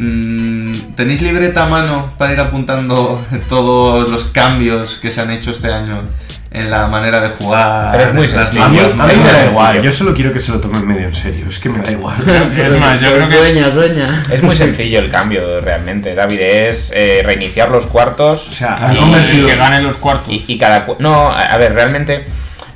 [0.00, 5.50] Mm, ¿Tenéis libreta a mano para ir apuntando todos los cambios que se han hecho
[5.50, 6.08] este año
[6.50, 7.92] en la manera de jugar?
[7.92, 8.64] Pero es muy las sencillo.
[8.64, 9.04] A mí, líneas, a ¿no?
[9.06, 9.50] mí me da sencillo.
[9.50, 11.90] igual, yo solo quiero que se lo tomen medio en serio, es que me da
[11.92, 12.16] igual.
[12.26, 14.22] Es más, yo creo que Sueña, sueña.
[14.32, 16.40] Es muy sencillo el cambio, realmente, David.
[16.40, 18.48] Es eh, reiniciar los cuartos.
[18.48, 20.28] O sea, y- convertido- que ganen los cuartos.
[20.30, 20.86] Y, y cada.
[20.86, 22.24] cu- No, a, a ver, realmente.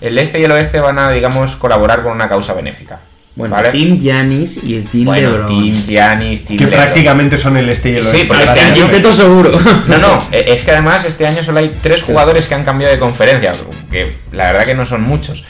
[0.01, 3.01] El este y el oeste van a, digamos, colaborar con una causa benéfica.
[3.37, 3.71] Bueno, ¿vale?
[3.71, 5.47] Team Giannis y el Team bueno, LeBron.
[5.49, 6.83] Team Giannis, Team que LeBron.
[6.85, 9.51] prácticamente son el este y el Sí, porque este El año- quinteto seguro.
[9.89, 12.93] No, no, eh, es que además este año solo hay tres jugadores que han cambiado
[12.95, 13.53] de conferencia,
[13.91, 15.43] que la verdad que no son muchos.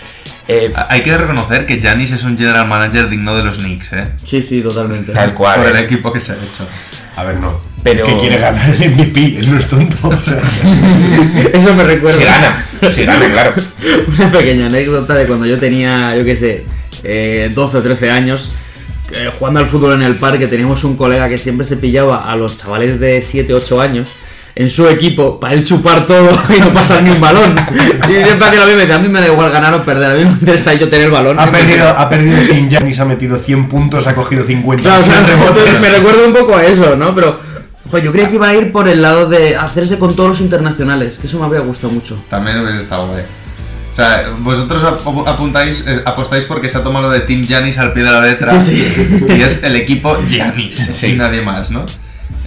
[0.49, 4.09] Eh, Hay que reconocer que Janis es un general manager digno de los Knicks, ¿eh?
[4.17, 5.13] Sí, sí, totalmente.
[5.13, 5.61] tal cual.
[5.61, 5.81] Por el eh.
[5.81, 6.67] equipo que se ha hecho.
[7.17, 7.49] A ver, no.
[7.85, 10.09] Pero- que quiere ganar el MVP, él no es tonto.
[10.09, 10.41] o sea.
[11.53, 12.19] Eso me recuerda.
[12.19, 13.53] Si gana, si gana, claro.
[14.19, 16.65] Una pequeña anécdota de cuando yo tenía, yo qué sé,
[17.05, 18.51] eh, 12 o 13 años,
[19.13, 22.35] eh, jugando al fútbol en el parque, teníamos un colega que siempre se pillaba a
[22.37, 24.09] los chavales de 7, 8 años
[24.57, 27.55] en su equipo para él chupar todo y no pasar ni un balón.
[28.09, 30.13] Y siempre que lo vi me decía, a mí me da igual ganar o perder,
[30.13, 31.39] a mí me interesa yo tener el balón.
[31.39, 35.05] ha, perdido, ha perdido Team Giannis, ha metido 100 puntos, ha cogido 50 Claro, o
[35.05, 37.15] sea, me recuerda un poco a eso, ¿no?
[37.15, 37.39] Pero,
[37.91, 40.41] joder, yo creía que iba a ir por el lado de hacerse con todos los
[40.41, 42.23] internacionales, que eso me habría gustado mucho.
[42.29, 43.23] También hubiese estado guay.
[43.93, 47.79] O sea, vosotros ap- apuntáis, eh, apostáis porque se ha tomado lo de Team Janis
[47.79, 48.61] al pie de la letra.
[48.61, 49.25] Sí, sí.
[49.29, 51.09] Y es el equipo Janis, Sí.
[51.09, 51.85] y nadie más, ¿no?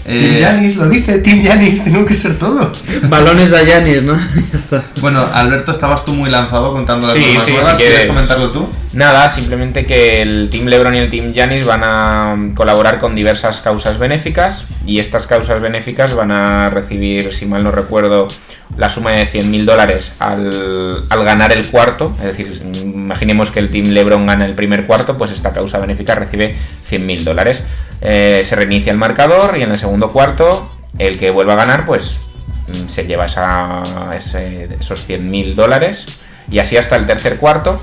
[0.05, 2.71] Team Eh, Giannis lo dice, Team Giannis, tengo que ser todo.
[3.09, 4.15] Balones a Yanis, ¿no?
[4.51, 4.83] ya está.
[5.01, 7.69] Bueno, Alberto, estabas tú muy lanzado contando las Sí, normas sí, nuevas.
[7.71, 8.07] si ¿Quieres quieres.
[8.13, 8.69] comentarlo tú?
[8.93, 13.15] Nada, simplemente que el Team LeBron y el Team Giannis van a mm, colaborar con
[13.15, 18.29] diversas causas benéficas y estas causas benéficas van a recibir, si mal no recuerdo,
[18.77, 22.15] la suma de 100.000 dólares al, al ganar el cuarto.
[22.19, 26.15] Es decir, imaginemos que el Team LeBron gana el primer cuarto, pues esta causa benéfica
[26.15, 26.55] recibe
[26.89, 27.63] 100.000 dólares.
[28.01, 31.85] Eh, se reinicia el marcador y en el segundo cuarto, el que vuelva a ganar,
[31.85, 32.31] pues
[32.69, 33.83] mm, se lleva esa,
[34.17, 36.19] ese- esos 100.000 dólares
[36.49, 37.75] y así hasta el tercer cuarto.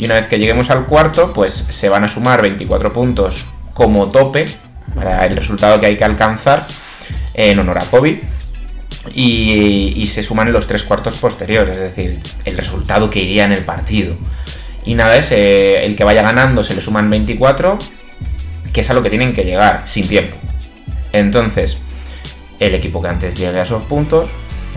[0.00, 4.08] Y una vez que lleguemos al cuarto, pues se van a sumar 24 puntos como
[4.08, 4.46] tope
[4.94, 6.66] para el resultado que hay que alcanzar
[7.34, 8.22] en honor a Kobe.
[9.14, 13.62] Y, se suman los tres cuartos posteriores, es decir, el resultado que iría en el
[13.62, 14.16] partido.
[14.86, 17.78] Y nada, es el que vaya ganando se le suman 24,
[18.72, 20.38] que es a lo que tienen que llegar, sin tiempo.
[21.12, 21.82] Entonces,
[22.58, 24.30] el equipo que antes llegue a esos puntos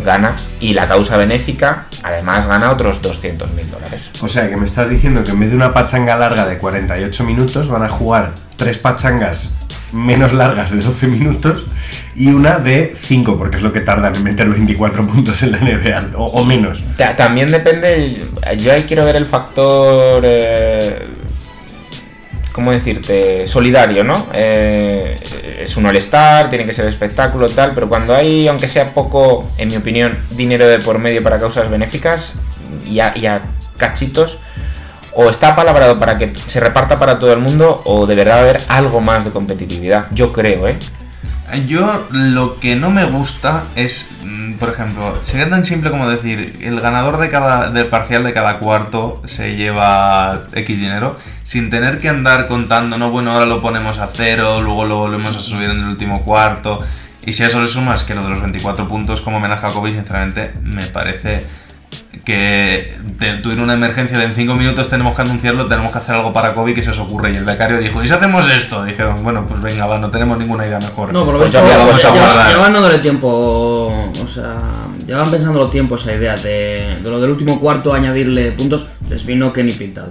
[0.04, 4.12] gana y la causa benéfica además gana otros 200 mil dólares.
[4.22, 7.24] O sea, que me estás diciendo que en vez de una pachanga larga de 48
[7.24, 9.52] minutos van a jugar tres pachangas
[9.92, 11.66] menos largas de 12 minutos
[12.16, 15.60] y una de 5, porque es lo que tardan en meter 24 puntos en la
[15.60, 16.84] NBA, o, o menos.
[16.98, 18.24] Ta- También depende,
[18.58, 21.06] yo ahí quiero ver el factor, eh,
[22.54, 23.46] ¿cómo decirte?
[23.48, 24.28] Solidario, ¿no?
[24.34, 25.22] Eh,
[25.60, 29.70] es un all-star, tiene que ser espectáculo, tal, pero cuando hay, aunque sea poco, en
[29.70, 32.34] mi opinión, dinero de por medio para causas benéficas
[32.86, 33.00] y
[33.78, 34.38] cachitos,
[35.16, 39.02] o está palabrado para que se reparta para todo el mundo, o deberá haber algo
[39.02, 40.08] más de competitividad.
[40.12, 40.78] Yo creo, ¿eh?
[41.68, 46.58] Yo lo que no me gusta es, mm, por ejemplo, sería tan simple como decir,
[46.62, 52.00] el ganador de cada, del parcial de cada cuarto se lleva X dinero, sin tener
[52.00, 55.70] que andar contando, no, bueno, ahora lo ponemos a cero, luego lo volvemos a subir
[55.70, 56.80] en el último cuarto.
[57.26, 59.94] Y si eso le sumas que lo de los 24 puntos como homenaje a Kobe,
[59.94, 61.40] sinceramente, me parece
[62.26, 62.94] que
[63.42, 66.54] tuvieron una emergencia de en 5 minutos tenemos que anunciarlo, tenemos que hacer algo para
[66.56, 67.34] COVID que se os ocurre.
[67.34, 68.84] Y el becario dijo, ¿y si hacemos esto?
[68.86, 71.12] Dijeron, bueno, pues venga, va, no tenemos ninguna idea mejor.
[71.12, 72.52] No, por lo Pues visto, ya vamos a guardar.
[72.54, 73.28] llevan dándole tiempo.
[73.30, 74.56] O sea,
[75.06, 78.86] llevan pensándolo tiempo esa idea de, de lo del último cuarto añadirle puntos.
[79.10, 80.10] Les vino que ni pintado.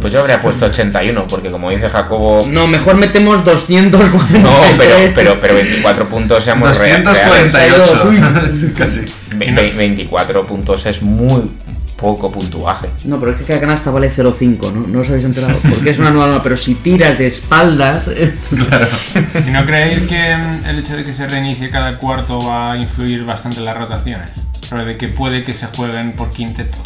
[0.00, 2.46] Pues yo habría puesto 81, porque como dice Jacobo.
[2.48, 4.40] No, mejor metemos 243.
[4.42, 8.10] No, pero, pero, pero 24 puntos seamos rea- 248.
[8.10, 8.66] reales.
[8.78, 9.00] Casi.
[9.36, 11.49] Ve- ve- 24 puntos es muy
[11.96, 12.90] poco puntuaje.
[13.04, 14.86] No, pero es que cada canasta vale 0,5, ¿no?
[14.86, 15.58] No os habéis enterado.
[15.68, 18.10] Porque es una nueva norma, pero si tiras de espaldas.
[19.46, 22.76] ¿Y no creéis que mm, el hecho de que se reinicie cada cuarto va a
[22.76, 24.40] influir bastante en las rotaciones?
[24.62, 26.78] Sobre de que puede que se jueguen por quinteto.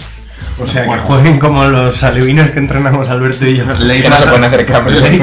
[0.59, 3.65] O sea, que jueguen como los alevines que entrenamos Alberto y yo.
[3.75, 4.03] Ley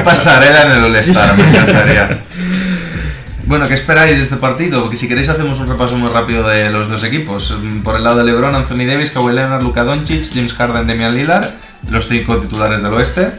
[0.03, 2.19] pasarela en el All-Star, me encantaría.
[3.51, 4.79] Bueno, ¿qué esperáis de este partido?
[4.79, 7.53] Porque si queréis hacemos un repaso muy rápido de los dos equipos.
[7.83, 11.49] Por el lado de LeBron, Anthony Davis, Kawhi Leonard, Luka Doncic, James Harden, Damian Lillard,
[11.89, 13.31] los cinco titulares del oeste.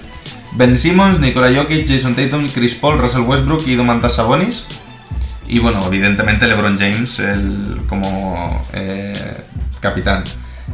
[0.52, 4.66] Ben Simmons, Nikola Jokic, Jason Tatum, Chris Paul, Russell Westbrook y Domantas Sabonis.
[5.48, 9.14] Y bueno, evidentemente LeBron James el, como eh,
[9.80, 10.24] capitán.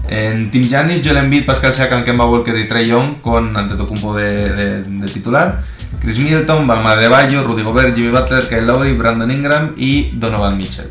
[0.09, 4.83] En Team Giannis, Joel Embiid, Pascal Siakam, Kemba Walker y Trey Young con Antetokounmpo de,
[4.83, 5.63] de titular.
[6.01, 10.87] Chris Middleton, Bam Adebayo, Rudy Gobert, Jimmy Butler, Kyle Lowry, Brandon Ingram y Donovan Mitchell.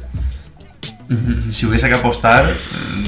[1.51, 2.45] Si hubiese que apostar,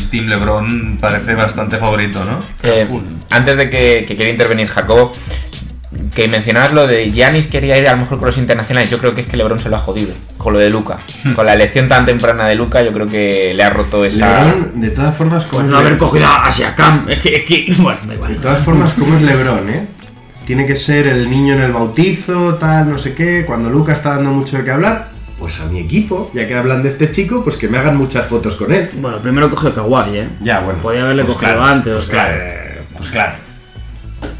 [0.10, 2.40] Team LeBron parece bastante favorito, ¿no?
[2.64, 2.88] Eh,
[3.30, 5.12] antes de que, que quiera intervenir Jacobo,
[6.16, 8.90] que mencionabas lo de Giannis quería ir a lo mejor con los internacionales.
[8.90, 10.98] Yo creo que es que LeBron se lo ha jodido con lo de Luca.
[11.36, 14.46] Con la elección tan temprana de Luca, yo creo que le ha roto esa.
[14.46, 17.06] Lebron, de todas formas, como Pues es no haber Lebron- cogido a Siakam.
[17.10, 17.74] Es que, es que.
[17.82, 18.32] Bueno, da igual.
[18.32, 19.88] De todas formas, como es Lebron, ¿eh?
[20.50, 23.44] Tiene que ser el niño en el bautizo, tal, no sé qué.
[23.46, 26.82] Cuando Luca está dando mucho de qué hablar, pues a mi equipo, ya que hablan
[26.82, 28.90] de este chico, pues que me hagan muchas fotos con él.
[28.96, 30.30] Bueno, primero cogió Kawhi, ¿eh?
[30.42, 30.82] Ya, bueno.
[30.82, 31.94] Podía haberle pues cogido claro, antes.
[31.94, 33.38] Pues o sea, claro, pues claro.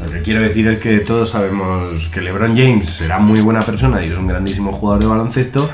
[0.04, 4.04] Lo que quiero decir es que todos sabemos que LeBron James será muy buena persona
[4.04, 5.70] y es un grandísimo jugador de baloncesto,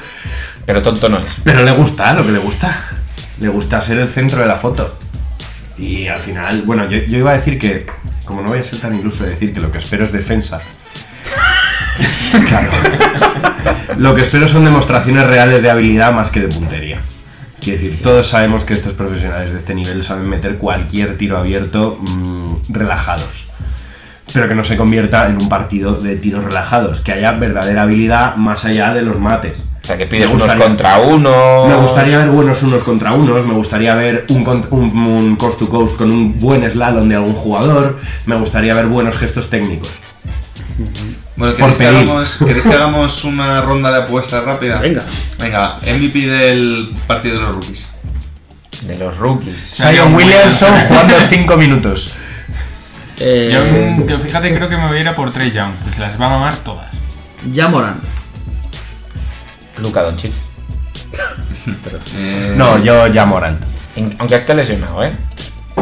[0.66, 1.34] Pero tonto no es.
[1.45, 2.78] pero le gusta lo que le gusta.
[3.41, 4.84] Le gusta ser el centro de la foto.
[5.78, 7.87] Y al final, bueno, yo, yo iba a decir que,
[8.26, 10.60] como no voy a ser tan iluso de decir que lo que espero es defensa.
[12.48, 12.70] claro.
[13.96, 17.00] Lo que espero son demostraciones reales de habilidad más que de puntería.
[17.60, 21.98] Quiero decir, todos sabemos que estos profesionales de este nivel saben meter cualquier tiro abierto
[22.00, 23.46] mm, relajados.
[24.32, 28.36] Pero que no se convierta en un partido de tiros relajados, que haya verdadera habilidad
[28.36, 29.62] más allá de los mates.
[29.87, 31.66] O sea, que pides unos contra uno.
[31.68, 35.68] Me gustaría ver buenos unos contra unos, me gustaría ver un, un- un coast to
[35.68, 39.91] coast con un buen slalom de algún jugador, me gustaría ver buenos gestos técnicos.
[41.37, 44.80] Bueno, ¿queréis que, hagamos, ¿queréis que hagamos una ronda de apuestas rápida?
[44.80, 45.05] Venga.
[45.39, 47.87] Venga, MVP del partido de los rookies.
[48.89, 49.70] De los rookies.
[49.72, 52.16] Zion Williamson jugando 5 minutos.
[53.20, 56.01] Eh, Yo, fíjate, creo que me voy a ir a por Trey Young, que se
[56.01, 56.89] las va a mamar todas.
[57.53, 58.01] ya Morán.
[59.78, 60.32] Luca Doncic.
[62.16, 63.62] Eh, No, yo ya Morant.
[64.18, 65.12] Aunque esté lesionado, ¿eh?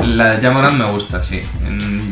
[0.02, 1.40] La Jamoran me gusta, sí.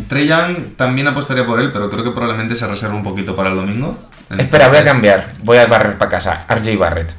[0.08, 3.50] Trey Young también apostaría por él, pero creo que probablemente se reserva un poquito para
[3.50, 3.98] el domingo.
[4.38, 5.32] Espera, voy a cambiar.
[5.42, 6.44] Voy a barrer para casa.
[6.48, 7.14] RJ Barrett.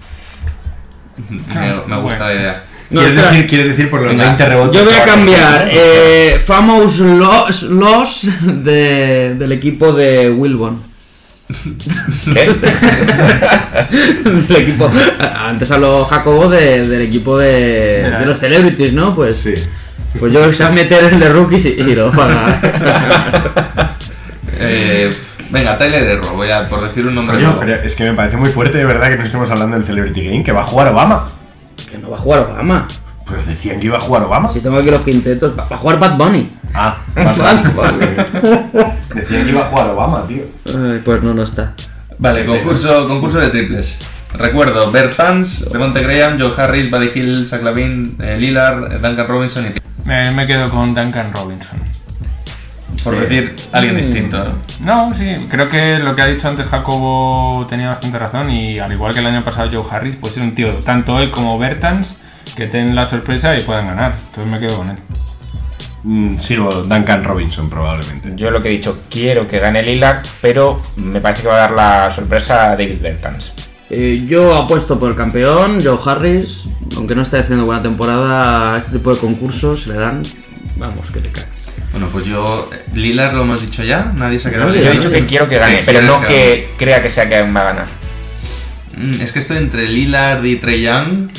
[1.30, 2.64] Me, me gusta la idea.
[2.90, 4.26] No, ¿Quieres, decir, quieres decir por los Venga.
[4.26, 4.78] 20 rebotes?
[4.80, 10.93] Yo voy a cambiar eh, Famous Loss, loss de, del equipo de Wilbon.
[12.34, 12.54] ¿Qué?
[14.48, 14.90] del equipo.
[15.38, 19.14] Antes habló Jacobo de- del equipo de, de los celebrities, ¿no?
[19.14, 19.54] Pues, Sí.
[20.20, 22.62] pues yo va a meter en el de rookies y, y lo van a.
[24.66, 25.14] Eh,
[25.50, 27.36] venga, Tyler Erro, voy a por decir un nombre.
[27.36, 27.60] Coño, nuevo.
[27.60, 30.24] pero es que me parece muy fuerte de verdad que no estemos hablando del Celebrity
[30.26, 31.26] Game, que va a jugar Obama.
[31.92, 32.88] que no va a jugar Obama.
[33.26, 34.50] Pues decían que iba a jugar Obama.
[34.50, 36.50] Si tengo aquí los quintetos, va va a jugar Bad Bunny.
[36.74, 38.06] Ah, Bad Bunny.
[39.14, 40.44] decían que iba a jugar Obama, tío.
[40.68, 41.74] Ay, pues no, no está.
[42.18, 44.00] Vale, concurso, concurso de triples.
[44.34, 49.66] Recuerdo, Bertans, Devonte Graham, Joe Harris, Buddy Hill, Zach Lavin, eh, Lillard, eh, Duncan Robinson
[49.68, 51.78] y Me, me quedo con Duncan Robinson.
[53.04, 54.44] por decir alguien distinto.
[54.82, 55.08] ¿no?
[55.10, 58.92] No, sí, creo que lo que ha dicho antes Jacobo tenía bastante razón y al
[58.94, 62.18] igual que el año pasado Joe Harris, pues es un tío, tanto él como Bertans,
[62.56, 64.14] que den la sorpresa y puedan ganar.
[64.18, 64.98] Entonces me quedo con él.
[66.04, 68.34] Mm, sigo Duncan Robinson, probablemente.
[68.36, 71.60] Yo lo que he dicho, quiero que gane Lillard, pero me parece que va a
[71.60, 73.54] dar la sorpresa a David Bertans.
[73.90, 76.68] Eh, yo apuesto por el campeón, Joe Harris.
[76.98, 80.24] Aunque no esté haciendo buena temporada, a este tipo de concursos le dan.
[80.78, 81.48] Vamos, que te caes.
[81.92, 82.70] Bueno, pues yo.
[82.74, 85.16] eh, Lillard lo hemos dicho ya, nadie se ha quedado No, Yo he dicho no,
[85.16, 87.64] que quiero que gane, Sí, pero no que que crea que sea quien va a
[87.66, 87.88] ganar.
[88.98, 91.30] Mm, Es que estoy entre Lillard y Trey Young.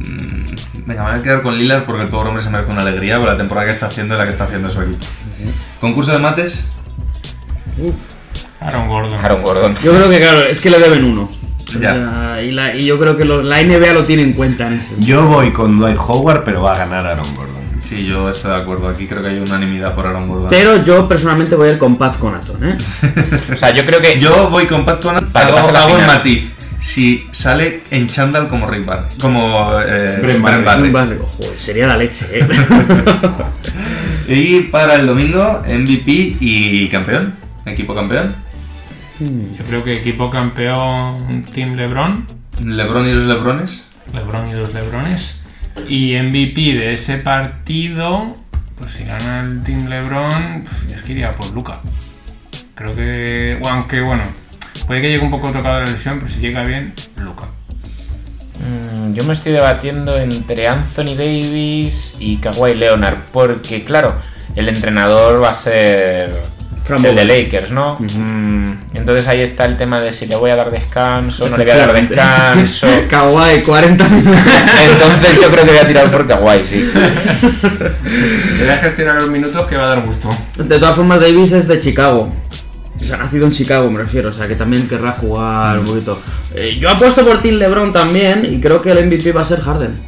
[0.00, 0.54] Mm,
[0.86, 3.18] Venga, me voy a quedar con Lillard porque el pobre hombre se merece una alegría
[3.18, 5.04] por la temporada que está haciendo y la que está haciendo su equipo.
[5.80, 6.66] ¿Concurso de mates?
[8.60, 9.18] Aaron Gordon.
[9.24, 9.74] Aaron Gordon.
[9.82, 11.22] Yo creo que, claro, es que le deben uno.
[11.22, 11.94] O Ya.
[12.28, 14.74] sea, y, la- y yo creo que los- la NBA lo tiene en cuenta en
[14.74, 14.96] ese.
[15.00, 17.54] Yo voy con Dwight Howard, pero va a ganar Aaron Gordon.
[17.80, 18.88] Sí, yo estoy de acuerdo.
[18.88, 20.48] Aquí creo que hay unanimidad por Aaron Gordon.
[20.50, 22.78] Pero yo personalmente voy a ir con Pat Conaton, ¿eh?
[23.52, 24.18] O sea, yo creo que.
[24.20, 26.16] Yo voy con Pat Conan, Para que hago, pase la hago un final.
[26.16, 26.54] matiz.
[26.80, 30.90] Si sale en Chandal como Rick Barry, como eh, Brent Brent Barry.
[30.90, 31.16] Barry.
[31.18, 32.48] Joder, sería la leche, ¿eh?
[34.28, 37.34] Y para el domingo, MVP y campeón.
[37.66, 38.34] Equipo campeón.
[39.20, 42.26] Yo creo que equipo campeón Team LeBron.
[42.62, 43.88] LeBron y los Lebrones.
[44.12, 45.42] LeBron y los LeBrones.
[45.88, 48.36] Y MVP de ese partido,
[48.76, 51.80] pues si gana el Team LeBron, es que iría por Luca.
[52.74, 54.22] Creo que, aunque bueno,
[54.86, 57.44] puede que llegue un poco tocado de la lesión, pero si llega bien, Luca.
[58.60, 64.14] Mm, Yo me estoy debatiendo entre Anthony Davis y Kawhi Leonard, porque claro,
[64.56, 66.40] el entrenador va a ser
[66.88, 67.24] el de.
[67.24, 67.96] Lakers, ¿no?
[67.98, 68.64] Mm,
[68.94, 71.72] entonces ahí está el tema de si le voy a dar descanso, no le voy
[71.72, 72.86] a dar descanso.
[73.08, 74.34] Kawhi, 40 minutos.
[74.90, 76.90] Entonces yo creo que voy a tirar por Kawhi, sí.
[78.58, 80.28] Le das gestionar los minutos que va a dar gusto.
[80.58, 82.32] De todas formas, Davis es de Chicago.
[83.04, 84.30] O sea, nacido en Chicago, me refiero.
[84.30, 86.18] O sea, que también querrá jugar un poquito.
[86.54, 89.60] Eh, yo apuesto por Tim LeBron también y creo que el MVP va a ser
[89.60, 89.98] Harden.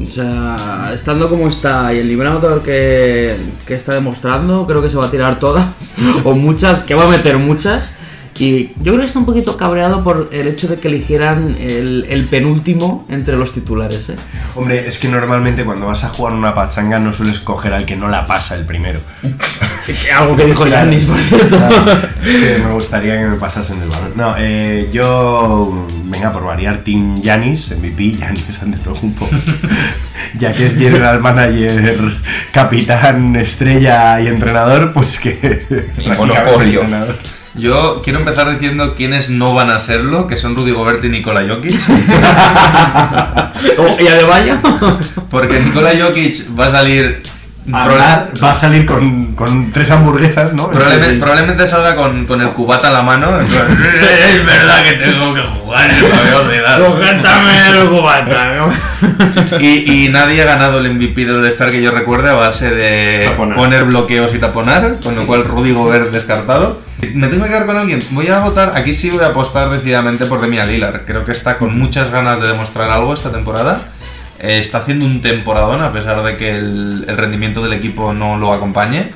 [0.00, 2.28] O sea, estando como está y el nivel
[2.62, 5.94] que, que está demostrando, creo que se va a tirar todas
[6.24, 7.96] o muchas, que va a meter muchas.
[8.40, 12.06] Y yo creo que está un poquito cabreado por el hecho de que eligieran el,
[12.08, 14.08] el penúltimo entre los titulares.
[14.08, 14.16] ¿eh?
[14.54, 17.96] Hombre, es que normalmente cuando vas a jugar una pachanga no sueles coger al que
[17.96, 18.98] no la pasa el primero.
[20.18, 21.56] Algo que dijo Giannis, por cierto.
[22.24, 24.12] Es que me gustaría que me pasasen el balón.
[24.16, 29.28] No, eh, yo, venga, por variar, Team Yanis, MVP, Yanis Antetokounmpo.
[30.38, 31.98] ya que es general manager,
[32.52, 35.58] capitán, estrella y entrenador, pues que...
[36.16, 36.80] monopolio.
[36.80, 37.39] entrenador.
[37.54, 41.42] Yo quiero empezar diciendo quiénes no van a serlo, que son Rudy Gobert y Nikola
[41.48, 41.74] Jokic.
[43.98, 44.54] ¿Y Adebayo?
[45.30, 47.22] Porque Nikola Jokic va a salir.
[47.72, 50.70] Hablar, va a salir con, con tres hamburguesas, ¿no?
[50.70, 53.36] Probablemente, probablemente salga con, con el cubata a la mano.
[53.38, 56.96] Es verdad que tengo que jugar, me había olvidado.
[56.96, 58.66] Sujétame el cubata.
[59.60, 63.26] Y, y nadie ha ganado el MVP del All-Star que yo recuerde a base de
[63.28, 63.56] Taponar.
[63.56, 66.80] poner bloqueos y taponar, con lo cual Rudy Gobert descartado.
[67.14, 68.02] Me tengo que quedar con alguien.
[68.10, 71.04] Voy a votar, aquí sí voy a apostar decididamente por Demian Lillard.
[71.06, 73.88] Creo que está con muchas ganas de demostrar algo esta temporada.
[74.38, 78.52] Eh, está haciendo un temporadón a pesar de que el rendimiento del equipo no lo
[78.52, 79.10] acompañe.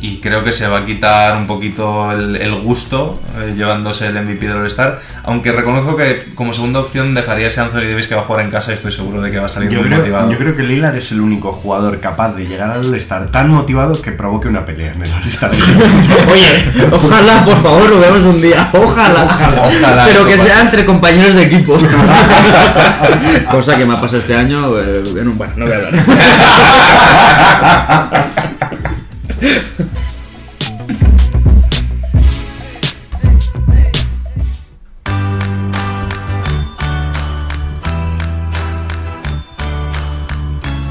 [0.00, 4.14] Y creo que se va a quitar un poquito el, el gusto eh, llevándose el
[4.22, 5.00] MVP del All-Star.
[5.24, 8.44] Aunque reconozco que como segunda opción dejaría a ese Anthony Davis que va a jugar
[8.44, 10.30] en casa y estoy seguro de que va a salir Yo muy creo, motivado.
[10.30, 14.00] yo creo que Lillard es el único jugador capaz de llegar al All-Star tan motivado
[14.00, 15.50] que provoque una pelea en el All-Star.
[16.30, 18.68] Oye, ojalá, por favor, lo veamos un día.
[18.72, 19.24] Ojalá.
[19.24, 21.76] Ojalá, Pero eso que sea entre compañeros de equipo.
[23.50, 24.78] Cosa que me ha pasado este año.
[24.78, 25.92] eh, en un- bueno, no voy a hablar.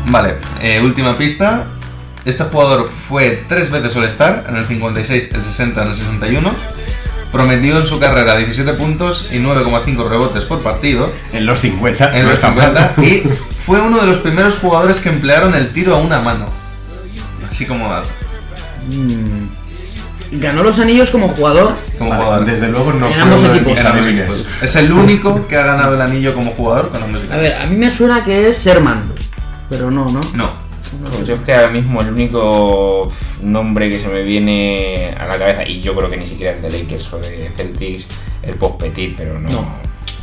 [0.10, 1.68] Vale, eh, última pista.
[2.26, 6.56] Este jugador fue tres veces All-Star, en el 56, el 60, en el 61.
[7.32, 12.16] Prometió en su carrera 17 puntos y 9,5 rebotes por partido en los 50.
[12.18, 12.94] en no los está mal.
[12.98, 13.24] 50 y
[13.66, 16.46] fue uno de los primeros jugadores que emplearon el tiro a una mano.
[17.50, 18.10] Así como dato,
[18.90, 20.40] Mm.
[20.40, 21.76] Ganó los anillos como jugador.
[21.98, 22.46] como Vale, jugador.
[22.46, 23.80] desde luego no En ambos equipos.
[23.80, 24.46] En.
[24.62, 27.66] Es el único que ha ganado el anillo como jugador con ambos A ver, a
[27.66, 29.02] mí me suena que es Sherman.
[29.70, 30.20] Pero no, ¿no?
[30.34, 30.52] No,
[31.26, 33.12] Yo es que ahora mismo el único
[33.44, 36.62] nombre que se me viene a la cabeza, y yo creo que ni siquiera es
[36.62, 38.08] de Lakers o de Celtics,
[38.44, 39.50] el Post Petit, pero no.
[39.50, 39.66] No.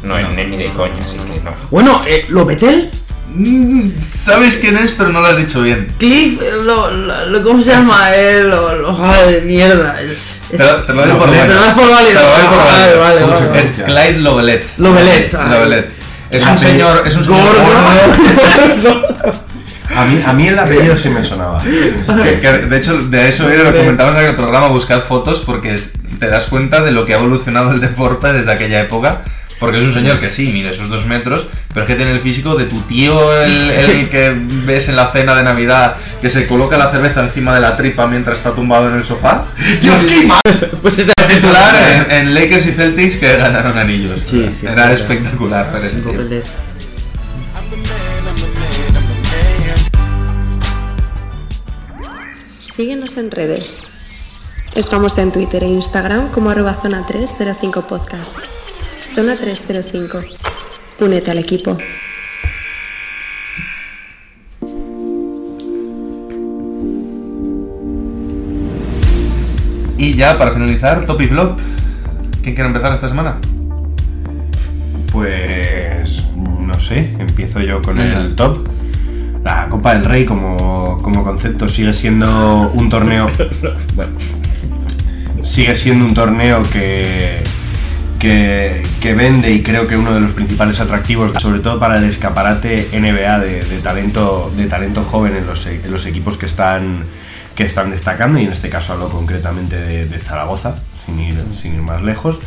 [0.03, 1.51] No, es ni de coña, así que no.
[1.71, 2.91] Bueno, eh, Lopetel,
[3.37, 5.89] Mm, sabes quién es, pero no lo has dicho bien.
[5.99, 8.11] Cliff, eh, lo, lo- lo- ¿cómo se llama?
[8.15, 10.01] Eh, lo, lo- joder, mierda.
[10.01, 11.55] Es, Te lo, te lo doy por Te válido.
[11.55, 12.21] lo das por válido.
[12.21, 13.01] Te lo doy por Ah, válido.
[13.01, 13.61] vale, vale, vale.
[13.61, 14.65] Es Clyde Lovelet.
[14.79, 15.49] Lovelet, ah.
[15.53, 15.91] Lovelet.
[16.37, 17.41] Es un señor, es un señor
[18.83, 19.03] Gordo.
[19.97, 21.59] A mí, a mí el apellido sí me sonaba.
[21.63, 25.41] Que- que de hecho, de eso era lo que comentamos en el programa, buscar fotos,
[25.47, 29.23] porque es- te das cuenta de lo que ha evolucionado el deporte desde aquella época.
[29.59, 32.21] Porque es un señor que sí, mide esos dos metros, pero es que tiene el
[32.21, 34.35] físico de tu tío, el, que
[34.67, 38.07] ves en la cena de Navidad, que se coloca la cerveza encima de la tripa
[38.07, 39.47] mientras está tumbado en el sofá.
[39.81, 40.41] ¡Dios, qué mal!
[40.83, 44.21] Pues este es titular en, Lakers y Celtics que ganaron anillos.
[44.25, 45.73] Sí, sí, era sí, espectacular.
[45.77, 45.87] Era.
[45.87, 46.43] Ese tío.
[52.59, 53.79] Síguenos en redes.
[54.75, 58.37] Estamos en Twitter e Instagram como arroba zona 305 podcast.
[59.15, 60.23] Zona 305.
[60.99, 61.79] Únete al equipo.
[69.97, 71.61] Y ya, para finalizar, top y flop.
[72.43, 73.39] ¿Quién quiere empezar esta semana?
[75.13, 78.21] Pues no sé, empiezo yo con Venga.
[78.21, 78.67] el top.
[79.45, 83.31] La Copa del Rey como, como concepto sigue siendo un torneo.
[83.95, 84.13] bueno,
[85.43, 87.45] sigue siendo un torneo que,
[89.01, 92.89] que, vende y creo que uno de los principales atractivos, sobre todo para el escaparate
[92.93, 95.67] NBA de, talento, de talento joven en los,
[96.07, 97.05] equipos que están,
[97.55, 102.41] que están destacando, y en este caso hablo concretamente de, Zaragoza, sin ir, más lejos.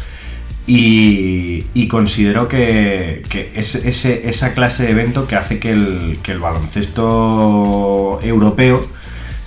[0.66, 3.22] Y, considero que,
[3.56, 8.88] es esa clase de evento que hace que el baloncesto europeo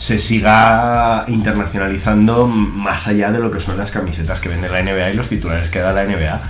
[0.00, 5.10] se siga internacionalizando más allá de lo que son las camisetas que vende la NBA
[5.10, 6.40] y los titulares que da la NBA.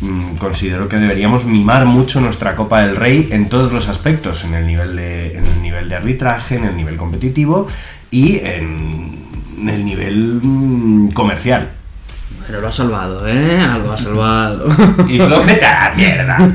[0.00, 4.54] Mm, Considero que deberíamos mimar mucho nuestra Copa del Rey en todos los aspectos, en
[4.54, 7.68] el nivel de, en el nivel de arbitraje, en el nivel competitivo
[8.10, 11.77] y en el nivel mm, comercial.
[12.48, 13.58] Pero lo ha salvado, ¿eh?
[13.84, 14.68] Lo ha salvado.
[15.06, 15.44] ¿Y flop?
[15.44, 16.50] ¡Vete a la mierda!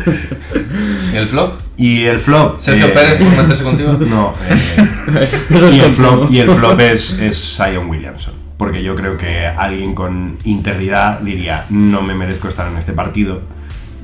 [1.14, 1.60] ¿Y el flop?
[1.78, 2.60] Y el flop.
[2.60, 3.94] Sergio eh, Pérez por meterse contigo.
[3.94, 4.34] No.
[4.50, 5.30] eh,
[5.72, 8.34] y, el flop, y el flop es, es Zion Williamson.
[8.58, 13.41] Porque yo creo que alguien con integridad diría: No me merezco estar en este partido,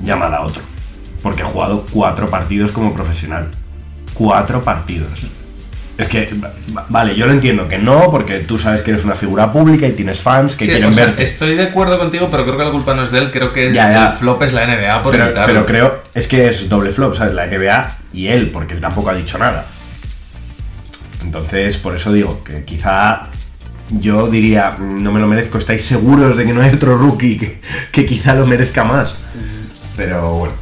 [0.00, 0.62] llamada a otro.
[1.24, 3.50] Porque he jugado cuatro partidos como profesional.
[4.14, 5.28] Cuatro partidos.
[6.00, 6.28] Es que,
[6.74, 9.86] va- vale, yo lo entiendo que no, porque tú sabes que eres una figura pública
[9.86, 11.22] y tienes fans que Sí, quieren o sea, verte.
[11.24, 13.30] estoy de acuerdo contigo, pero creo que la culpa no es de él.
[13.30, 14.10] Creo que Ya, ya.
[14.10, 15.52] el flop es la NBA por pero, evitarlo.
[15.54, 17.34] pero creo, es que es doble flop, ¿sabes?
[17.34, 19.66] La NBA y él, porque él tampoco ha dicho nada.
[21.24, 23.24] Entonces, por eso digo que quizá
[23.90, 27.36] yo diría, "Mm, no me lo merezco, estáis seguros de que no hay otro rookie
[27.38, 27.60] que,
[27.92, 29.14] que quizá lo merezca más.
[29.96, 30.54] Pero bueno,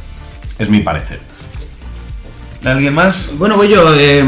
[0.57, 1.19] es mi parecer.
[2.65, 3.31] ¿Alguien más?
[3.37, 4.23] Bueno, voy yo, eh,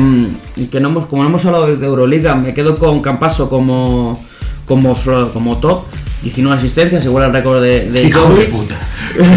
[0.71, 4.23] que no hemos, como no hemos hablado de Euroliga, me quedo con Campaso como,
[4.65, 4.95] como,
[5.33, 5.83] como top.
[6.23, 8.79] 19 asistencias, igual al récord de, de Hijo de puta.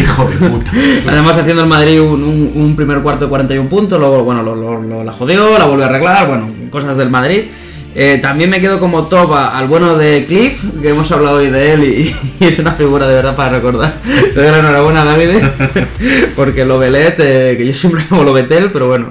[0.03, 0.71] Hijo de puta.
[1.11, 4.55] Además haciendo el Madrid un, un- un primer cuarto de 41 puntos, luego bueno, lo,
[4.55, 7.45] lo- lo- la jodió, la volvió a arreglar, bueno, cosas del Madrid.
[7.97, 11.49] Eh, también me quedo como top a- al bueno de Cliff, que hemos hablado hoy
[11.51, 13.95] de él y, y es una figura de verdad para recordar.
[14.03, 15.29] Te doy la enhorabuena, David,
[16.37, 19.11] porque lo Belet, eh, que yo siempre llamo lo Betel, pero bueno,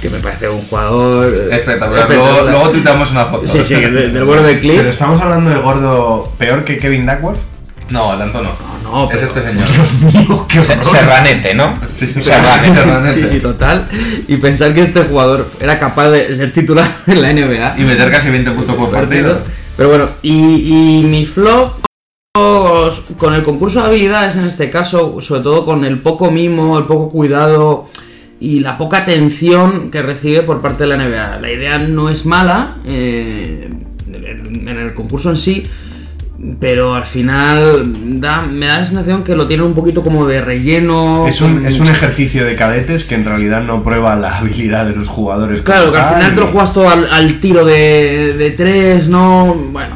[0.00, 2.08] que me parece un jugador eh, Espectacular.
[2.08, 2.72] Luego, luego
[3.10, 3.46] una foto.
[3.46, 4.76] Sí, sí, de- del bueno de Cliff.
[4.78, 7.51] Pero estamos hablando de gordo peor que Kevin Duckworth.
[7.92, 8.50] No, tanto no.
[8.84, 9.68] No, es pero- este señor.
[9.72, 10.84] Dios mío, qué Se- horror.
[10.84, 11.74] Serranete, ¿no?
[11.92, 12.74] Sí, Serranete.
[12.74, 13.14] Serranete.
[13.28, 13.88] Sí, sí, total.
[14.28, 17.74] Y pensar que este jugador era capaz de ser titular en la NBA.
[17.78, 19.38] Y meter casi 20 puntos por partido.
[19.76, 21.80] Pero bueno, y, y mi flop
[23.18, 26.84] con el concurso de habilidades en este caso, sobre todo con el poco mimo, el
[26.86, 27.88] poco cuidado
[28.40, 31.38] y la poca atención que recibe por parte de la NBA.
[31.40, 33.70] La idea no es mala eh,
[34.12, 35.66] en el concurso en sí,
[36.58, 40.40] pero al final da, me da la sensación que lo tiene un poquito como de
[40.40, 41.26] relleno.
[41.28, 44.86] Es un, con- es un ejercicio de cadetes que en realidad no prueba la habilidad
[44.86, 45.62] de los jugadores.
[45.62, 49.54] Claro, que al final te lo juegas todo al, al tiro de, de tres, ¿no?
[49.54, 49.94] Bueno,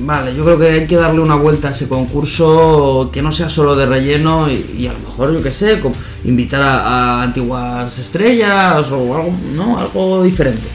[0.00, 3.48] vale, yo creo que hay que darle una vuelta a ese concurso que no sea
[3.48, 5.94] solo de relleno y, y a lo mejor, yo qué sé, como
[6.24, 6.80] invitar a,
[7.20, 9.78] a antiguas estrellas o algo, ¿no?
[9.78, 10.68] Algo diferente.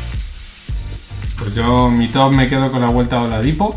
[1.37, 3.75] Pues yo, mi top me quedo con la vuelta a Oladipo,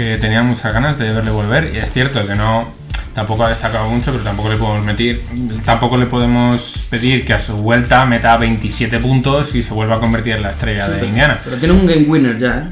[0.00, 1.74] que tenía muchas ganas de verle volver.
[1.74, 2.72] Y es cierto que no,
[3.14, 5.20] tampoco ha destacado mucho, pero tampoco le podemos meter,
[5.64, 10.00] tampoco le podemos pedir que a su vuelta meta 27 puntos y se vuelva a
[10.00, 11.38] convertir en la estrella de Indiana.
[11.44, 12.64] Pero tiene un game winner ya, ¿eh?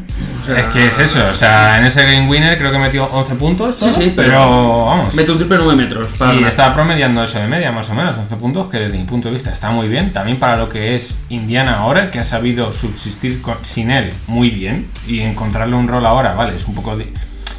[0.43, 3.05] O sea, Es que es eso, o sea, en ese game winner creo que metió
[3.05, 3.77] 11 puntos.
[3.79, 5.15] Sí, sí, pero, pero vamos.
[5.15, 6.09] Mete un triple 9 metros.
[6.19, 8.97] Para Y la- está promediando eso de media, más o menos, 11 puntos, que desde
[8.97, 10.13] mi punto de vista está muy bien.
[10.13, 14.49] También para lo que es Indiana ahora, que ha sabido subsistir con- sin él muy
[14.51, 17.13] bien y encontrarle un rol ahora, vale, es un poco di-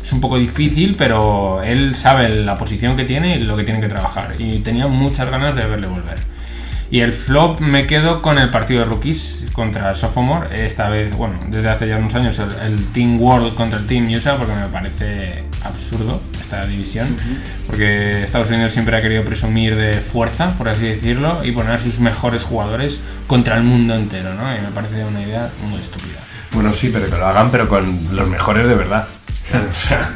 [0.09, 3.79] es un poco difícil, pero él sabe la posición que tiene y lo que tiene
[3.79, 4.33] que trabajar.
[4.39, 6.17] Y tenía muchas ganas de verle volver.
[6.89, 10.65] Y el flop me quedo con el partido de rookies contra Sophomore.
[10.65, 14.09] Esta vez, bueno, desde hace ya unos años, el, el Team World contra el Team
[14.09, 17.15] USA, porque me parece absurdo esta división.
[17.67, 21.77] Porque Estados Unidos siempre ha querido presumir de fuerza, por así decirlo, y poner a
[21.77, 24.57] sus mejores jugadores contra el mundo entero, ¿no?
[24.57, 26.17] Y me parece una idea muy estúpida.
[26.51, 29.07] Bueno, sí, pero que lo hagan, pero con los mejores de verdad.
[29.49, 30.11] O sea,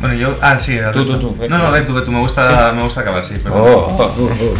[0.00, 0.34] Bueno, yo.
[0.40, 1.36] Ah, sí, Tú, tú, tú.
[1.48, 2.10] No, no, ve tú, tú.
[2.10, 3.34] Me gusta, me gusta acabar, sí.
[3.42, 3.60] perdón.
[3.62, 4.54] Oh, oh.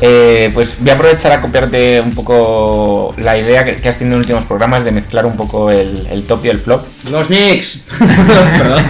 [0.00, 4.20] Eh, pues voy a aprovechar a copiarte un poco la idea que, has tenido en
[4.20, 6.84] últimos programas de mezclar un poco el, el top y el flop.
[7.10, 7.84] Los Knicks.
[7.98, 8.84] Perdón.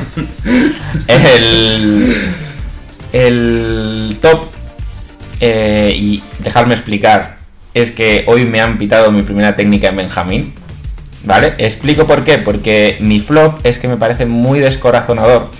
[1.07, 2.17] El,
[3.13, 4.47] el top,
[5.41, 7.37] eh, y dejarme explicar,
[7.75, 10.55] es que hoy me han pitado mi primera técnica en Benjamín.
[11.25, 11.55] ¿Vale?
[11.59, 12.39] Explico por qué.
[12.39, 15.51] Porque mi flop es que me parece muy descorazonador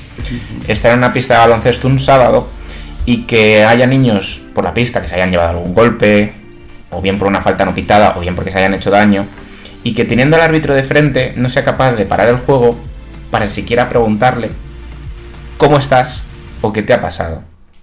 [0.69, 2.49] estar en una pista de baloncesto un sábado
[3.05, 6.33] y que haya niños por la pista que se hayan llevado algún golpe,
[6.91, 9.27] o bien por una falta no pitada, o bien porque se hayan hecho daño,
[9.83, 12.79] y que teniendo al árbitro de frente no sea capaz de parar el juego
[13.31, 14.51] para siquiera preguntarle
[15.57, 16.23] cómo estás
[16.61, 17.43] o qué te ha pasado.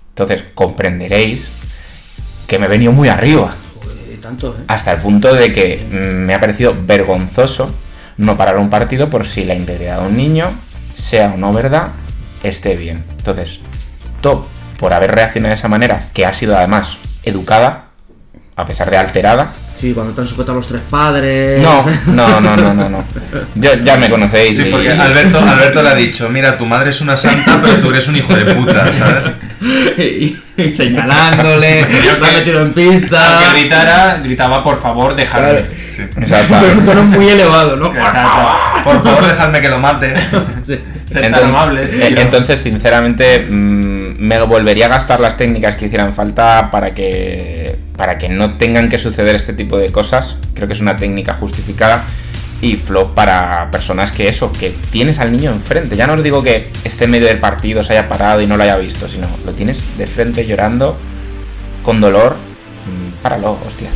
[0.10, 1.50] Entonces comprenderéis
[2.48, 3.56] que me he venido muy arriba,
[4.32, 4.64] ¿eh?
[4.68, 7.72] hasta el punto de que mm, me ha parecido vergonzoso
[8.18, 10.50] no parar un partido por si la integridad de un niño,
[10.96, 11.90] sea o no verdad,
[12.44, 13.06] esté bien.
[13.18, 13.60] Entonces,
[14.22, 14.46] top
[14.78, 17.88] por haber reaccionado de esa manera, que ha sido además educada,
[18.56, 19.52] a pesar de alterada.
[19.80, 21.62] Sí, cuando te han sujetado los tres padres.
[21.62, 23.04] No, no, no, no, no, no.
[23.56, 24.58] Yo- ya me conocéis.
[24.58, 27.80] Sí, y- porque Alberto, Alberto le ha dicho, mira, tu madre es una santa, pero
[27.80, 29.24] tú eres un hijo de puta, ¿sabes?
[29.98, 33.40] y, y señalándole, Yo se ha que- metido en pista.
[33.46, 35.50] Aunque gritara, gritaba por favor, dejadme.
[35.50, 35.66] Claro.
[35.96, 36.02] Sí.
[36.18, 36.56] Exacto.
[36.78, 37.88] Un tono muy elevado, ¿no?
[37.94, 38.84] Exacto.
[38.84, 40.14] Por favor, dejadme que lo mate.
[40.64, 40.78] Sí.
[41.10, 41.92] Ser Entonces- tan amables.
[41.92, 42.16] eh.
[42.18, 48.18] Entonces, sinceramente, mm, me volvería a gastar las técnicas que hicieran falta para que, para
[48.18, 50.38] que no tengan que suceder este tipo de cosas.
[50.54, 52.04] Creo que es una técnica justificada.
[52.62, 55.96] Y flop para personas que eso, que tienes al niño enfrente.
[55.96, 58.58] Ya no os digo que esté en medio del partido, se haya parado y no
[58.58, 60.98] lo haya visto, sino lo tienes de frente llorando,
[61.84, 62.36] con dolor.
[62.86, 63.88] Mm, Páralo, hostia.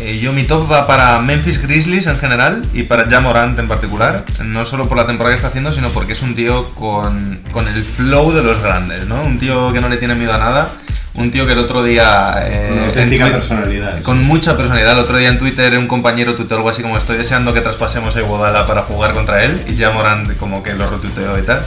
[0.00, 3.68] Eh, yo mi top va para Memphis Grizzlies en general y para Ja Morant en
[3.68, 4.24] particular.
[4.44, 7.66] No solo por la temporada que está haciendo, sino porque es un tío con, con
[7.66, 9.22] el flow de los grandes, ¿no?
[9.22, 10.70] Un tío que no le tiene miedo a nada.
[11.14, 12.44] Un tío que el otro día...
[12.46, 14.00] eh, Una auténtica personalidad.
[14.04, 14.92] Con mucha personalidad.
[14.92, 18.14] El otro día en Twitter un compañero tuiteó algo así como estoy deseando que traspasemos
[18.14, 19.60] a Iguodala para jugar contra él.
[19.66, 21.60] Y Ja Morant como que lo retuiteó y tal.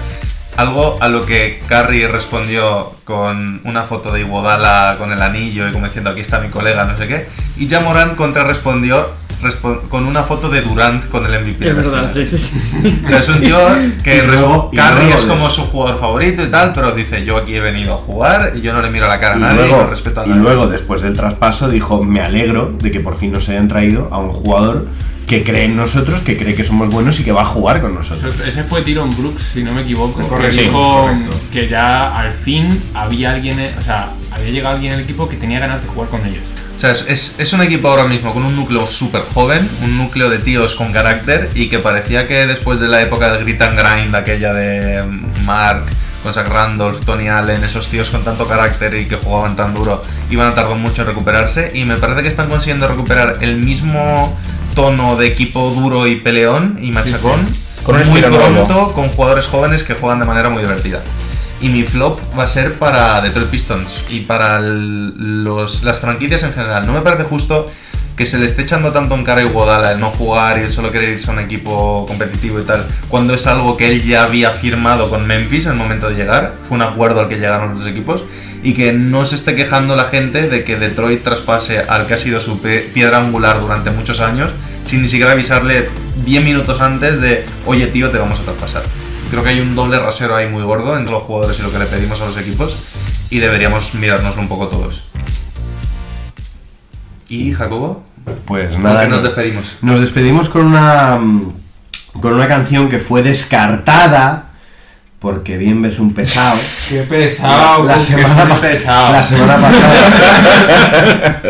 [0.57, 5.71] Algo a lo que Curry respondió con una foto de Iguodala con el anillo y
[5.71, 7.27] como diciendo aquí está mi colega, no sé qué.
[7.57, 9.09] Y ya Morant contrarrespondió
[9.41, 11.63] respo- con una foto de Durant con el MVP.
[11.65, 13.01] de Es verdad, sí, sí, sí.
[13.05, 13.57] O sea, es un tío
[14.03, 17.23] que Y luego- y Curry luego es como su jugador favorito y tal, pero dice
[17.23, 19.37] yo aquí he venido a jugar y yo no le miro a la cara a
[19.37, 20.41] Y nadie y luego, lo respeto a y nadie.
[20.43, 24.19] luego, después del traspaso, dijo: Me alegro de que por fin nos hayan traído a
[24.19, 24.87] un jugador
[25.27, 27.95] que cree en nosotros, que cree que somos buenos y que va a jugar con
[27.95, 28.33] nosotros.
[28.35, 30.21] Eso- Ese fue Tyron Brooks, si no me equivoco.
[30.27, 31.37] Correcto, que dijo correcto.
[31.53, 35.29] que ya al fin había alguien, eh, o sea, había llegado alguien en el equipo
[35.29, 36.49] que tenía ganas de jugar con ellos.
[36.75, 39.97] O sea, es, es- es un equipo ahora mismo con un núcleo súper joven, un
[39.97, 43.61] núcleo de tíos con carácter y que parecía que después de la época del grit
[43.61, 45.03] and grind, aquella de
[45.45, 45.85] Mark,
[46.23, 50.01] con Zach Randolph, Tony Allen, esos tíos con tanto carácter y que jugaban tan duro,
[50.29, 54.37] iban a tardar mucho en recuperarse y me parece que están consiguiendo recuperar el mismo
[54.75, 57.39] tono de equipo duro y peleón y machacón
[57.83, 58.21] Con muy
[58.65, 61.01] pronto con jugadores jóvenes que juegan de manera muy divertida.
[61.61, 66.43] Y mi flop va a ser para Detroit Pistons y para el- los, las franquicias
[66.43, 66.85] en general.
[66.87, 67.71] No me parece justo
[68.21, 70.71] que se le esté echando tanto en cara a Iguodala el no jugar y el
[70.71, 74.25] solo querer irse a un equipo competitivo y tal, cuando es algo que él ya
[74.25, 76.53] había firmado con Memphis al momento de llegar.
[76.61, 78.23] Fue un acuerdo al que llegaron los dos equipos.
[78.61, 82.17] Y que no se esté quejando la gente de que Detroit traspase al que ha
[82.17, 84.51] sido su piedra angular durante muchos años
[84.83, 85.89] sin ni siquiera avisarle
[86.23, 88.83] 10 minutos antes de, oye tío, te vamos a traspasar.
[89.31, 91.79] Creo que hay un doble rasero ahí muy gordo entre los jugadores y lo que
[91.79, 92.77] le pedimos a los equipos
[93.31, 95.09] y deberíamos mirárnoslo un poco todos.
[97.27, 98.10] ¿Y Jacobo?
[98.45, 99.07] Pues ¿Con nada.
[99.07, 99.77] nos no- despedimos?
[99.81, 101.17] Nos despedimos con una.
[101.17, 101.53] mm,
[102.19, 104.50] Con una canción que fue descartada.
[105.21, 106.59] Porque bien ves un pesado.
[106.89, 109.11] Qué pesado, la, semana, pesado.
[109.13, 111.41] la semana pasada.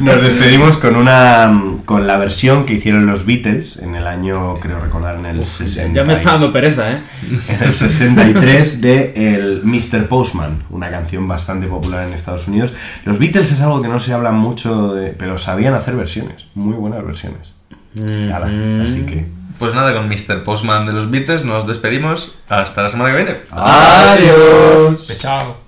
[0.00, 1.46] Nos despedimos con una.
[1.48, 5.44] mm, Con la versión que hicieron los Beatles en el año, creo recordar, en el
[5.44, 5.92] 60.
[5.94, 7.00] Ya me está dando pereza, ¿eh?
[7.50, 10.08] En el 63 de el Mr.
[10.08, 12.72] Postman, una canción bastante popular en Estados Unidos.
[13.04, 16.76] Los Beatles es algo que no se habla mucho, de, pero sabían hacer versiones, muy
[16.76, 17.52] buenas versiones.
[17.94, 18.46] Nada,
[18.82, 19.26] así que
[19.60, 20.42] Pues nada, con Mr.
[20.42, 22.32] Postman de los Beatles nos despedimos.
[22.48, 23.36] Hasta la semana que viene.
[23.50, 25.04] adiós.
[25.06, 25.58] Pesado.